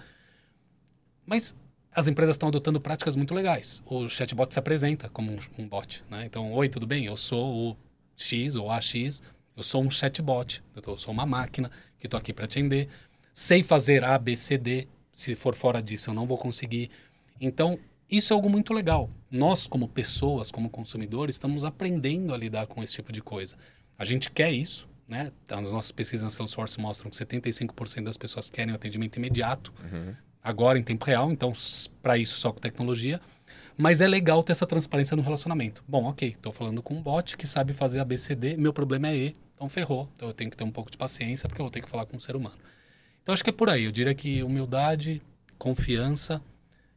[1.27, 1.57] Mas
[1.93, 3.83] as empresas estão adotando práticas muito legais.
[3.85, 6.05] O chatbot se apresenta como um, um bot.
[6.09, 6.27] Né?
[6.27, 7.07] Então, oi, tudo bem?
[7.07, 7.77] Eu sou o
[8.17, 9.21] X ou AX,
[9.57, 12.89] eu sou um chatbot, eu sou uma máquina que estou aqui para atender.
[13.33, 14.87] Sei fazer A, B, C, D.
[15.13, 16.89] Se for fora disso, eu não vou conseguir.
[17.41, 17.77] Então,
[18.09, 19.11] isso é algo muito legal.
[19.31, 23.57] Nós, como pessoas, como consumidores, estamos aprendendo a lidar com esse tipo de coisa.
[23.97, 25.31] A gente quer isso, né?
[25.49, 29.73] As nossas pesquisas na Salesforce mostram que 75% das pessoas querem o atendimento imediato.
[29.81, 31.53] Uhum agora em tempo real, então
[32.03, 33.21] para isso só com tecnologia.
[33.77, 35.83] Mas é legal ter essa transparência no relacionamento.
[35.89, 39.37] Bom, ok, estou falando com um bot que sabe fazer ABCD, meu problema é E,
[39.55, 40.09] então ferrou.
[40.17, 42.05] Então eu tenho que ter um pouco de paciência porque eu vou ter que falar
[42.05, 42.57] com um ser humano.
[43.23, 43.85] Então acho que é por aí.
[43.85, 45.23] Eu diria que humildade,
[45.59, 46.43] confiança,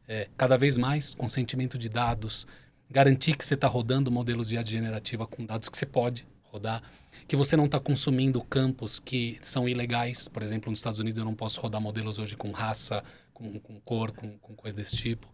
[0.08, 2.46] é, cada vez mais consentimento de dados,
[2.90, 6.82] garantir que você está rodando modelos de IA generativa com dados que você pode rodar,
[7.26, 10.28] que você não está consumindo campos que são ilegais.
[10.28, 13.02] Por exemplo, nos Estados Unidos eu não posso rodar modelos hoje com raça,
[13.32, 15.28] com, com cor, com, com coisa desse tipo.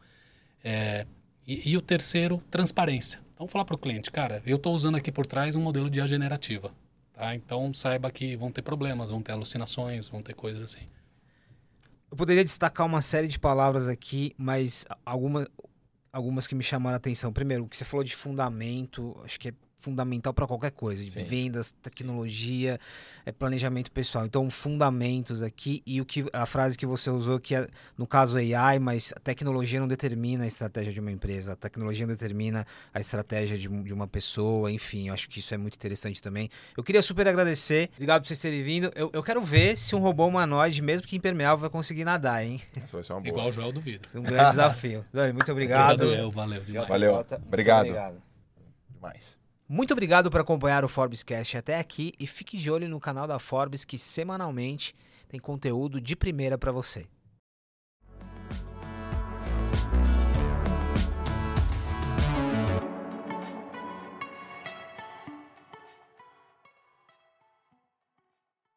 [0.65, 1.07] É,
[1.47, 3.21] e, e, o terceiro, transparência.
[3.35, 5.99] Então, falar para o cliente, cara, eu estou usando aqui por trás um modelo de
[5.99, 6.73] IA generativa.
[7.13, 7.35] Tá?
[7.35, 10.87] Então, saiba que vão ter problemas, vão ter alucinações, vão ter coisas assim.
[12.11, 15.47] Eu poderia destacar uma série de palavras aqui, mas alguma,
[16.13, 17.33] algumas que me chamaram a atenção.
[17.33, 21.11] Primeiro, o que você falou de fundamento, acho que é fundamental para qualquer coisa, de
[21.11, 21.25] Sim.
[21.25, 22.79] vendas, tecnologia,
[23.25, 24.27] é, planejamento pessoal.
[24.27, 27.67] Então, fundamentos aqui e o que a frase que você usou que é,
[27.97, 32.07] no caso AI, mas a tecnologia não determina a estratégia de uma empresa, a tecnologia
[32.07, 35.75] não determina a estratégia de, de uma pessoa, enfim, eu acho que isso é muito
[35.75, 36.51] interessante também.
[36.77, 38.91] Eu queria super agradecer, obrigado por vocês terem vindo.
[38.95, 42.61] Eu, eu quero ver se um robô humanoide, mesmo que impermeável, vai conseguir nadar, hein?
[42.77, 43.31] Essa vai ser uma boa.
[43.31, 44.09] Igual o Joel do vidro.
[44.15, 45.05] Um grande desafio.
[45.13, 45.99] Dani, muito obrigado.
[45.99, 46.89] Valeu, valeu demais.
[46.89, 47.87] Valeu, obrigado.
[47.87, 48.23] obrigado.
[48.95, 49.41] Demais.
[49.73, 53.39] Muito obrigado por acompanhar o Forbescast até aqui e fique de olho no canal da
[53.39, 54.97] Forbes que semanalmente
[55.29, 57.07] tem conteúdo de primeira para você.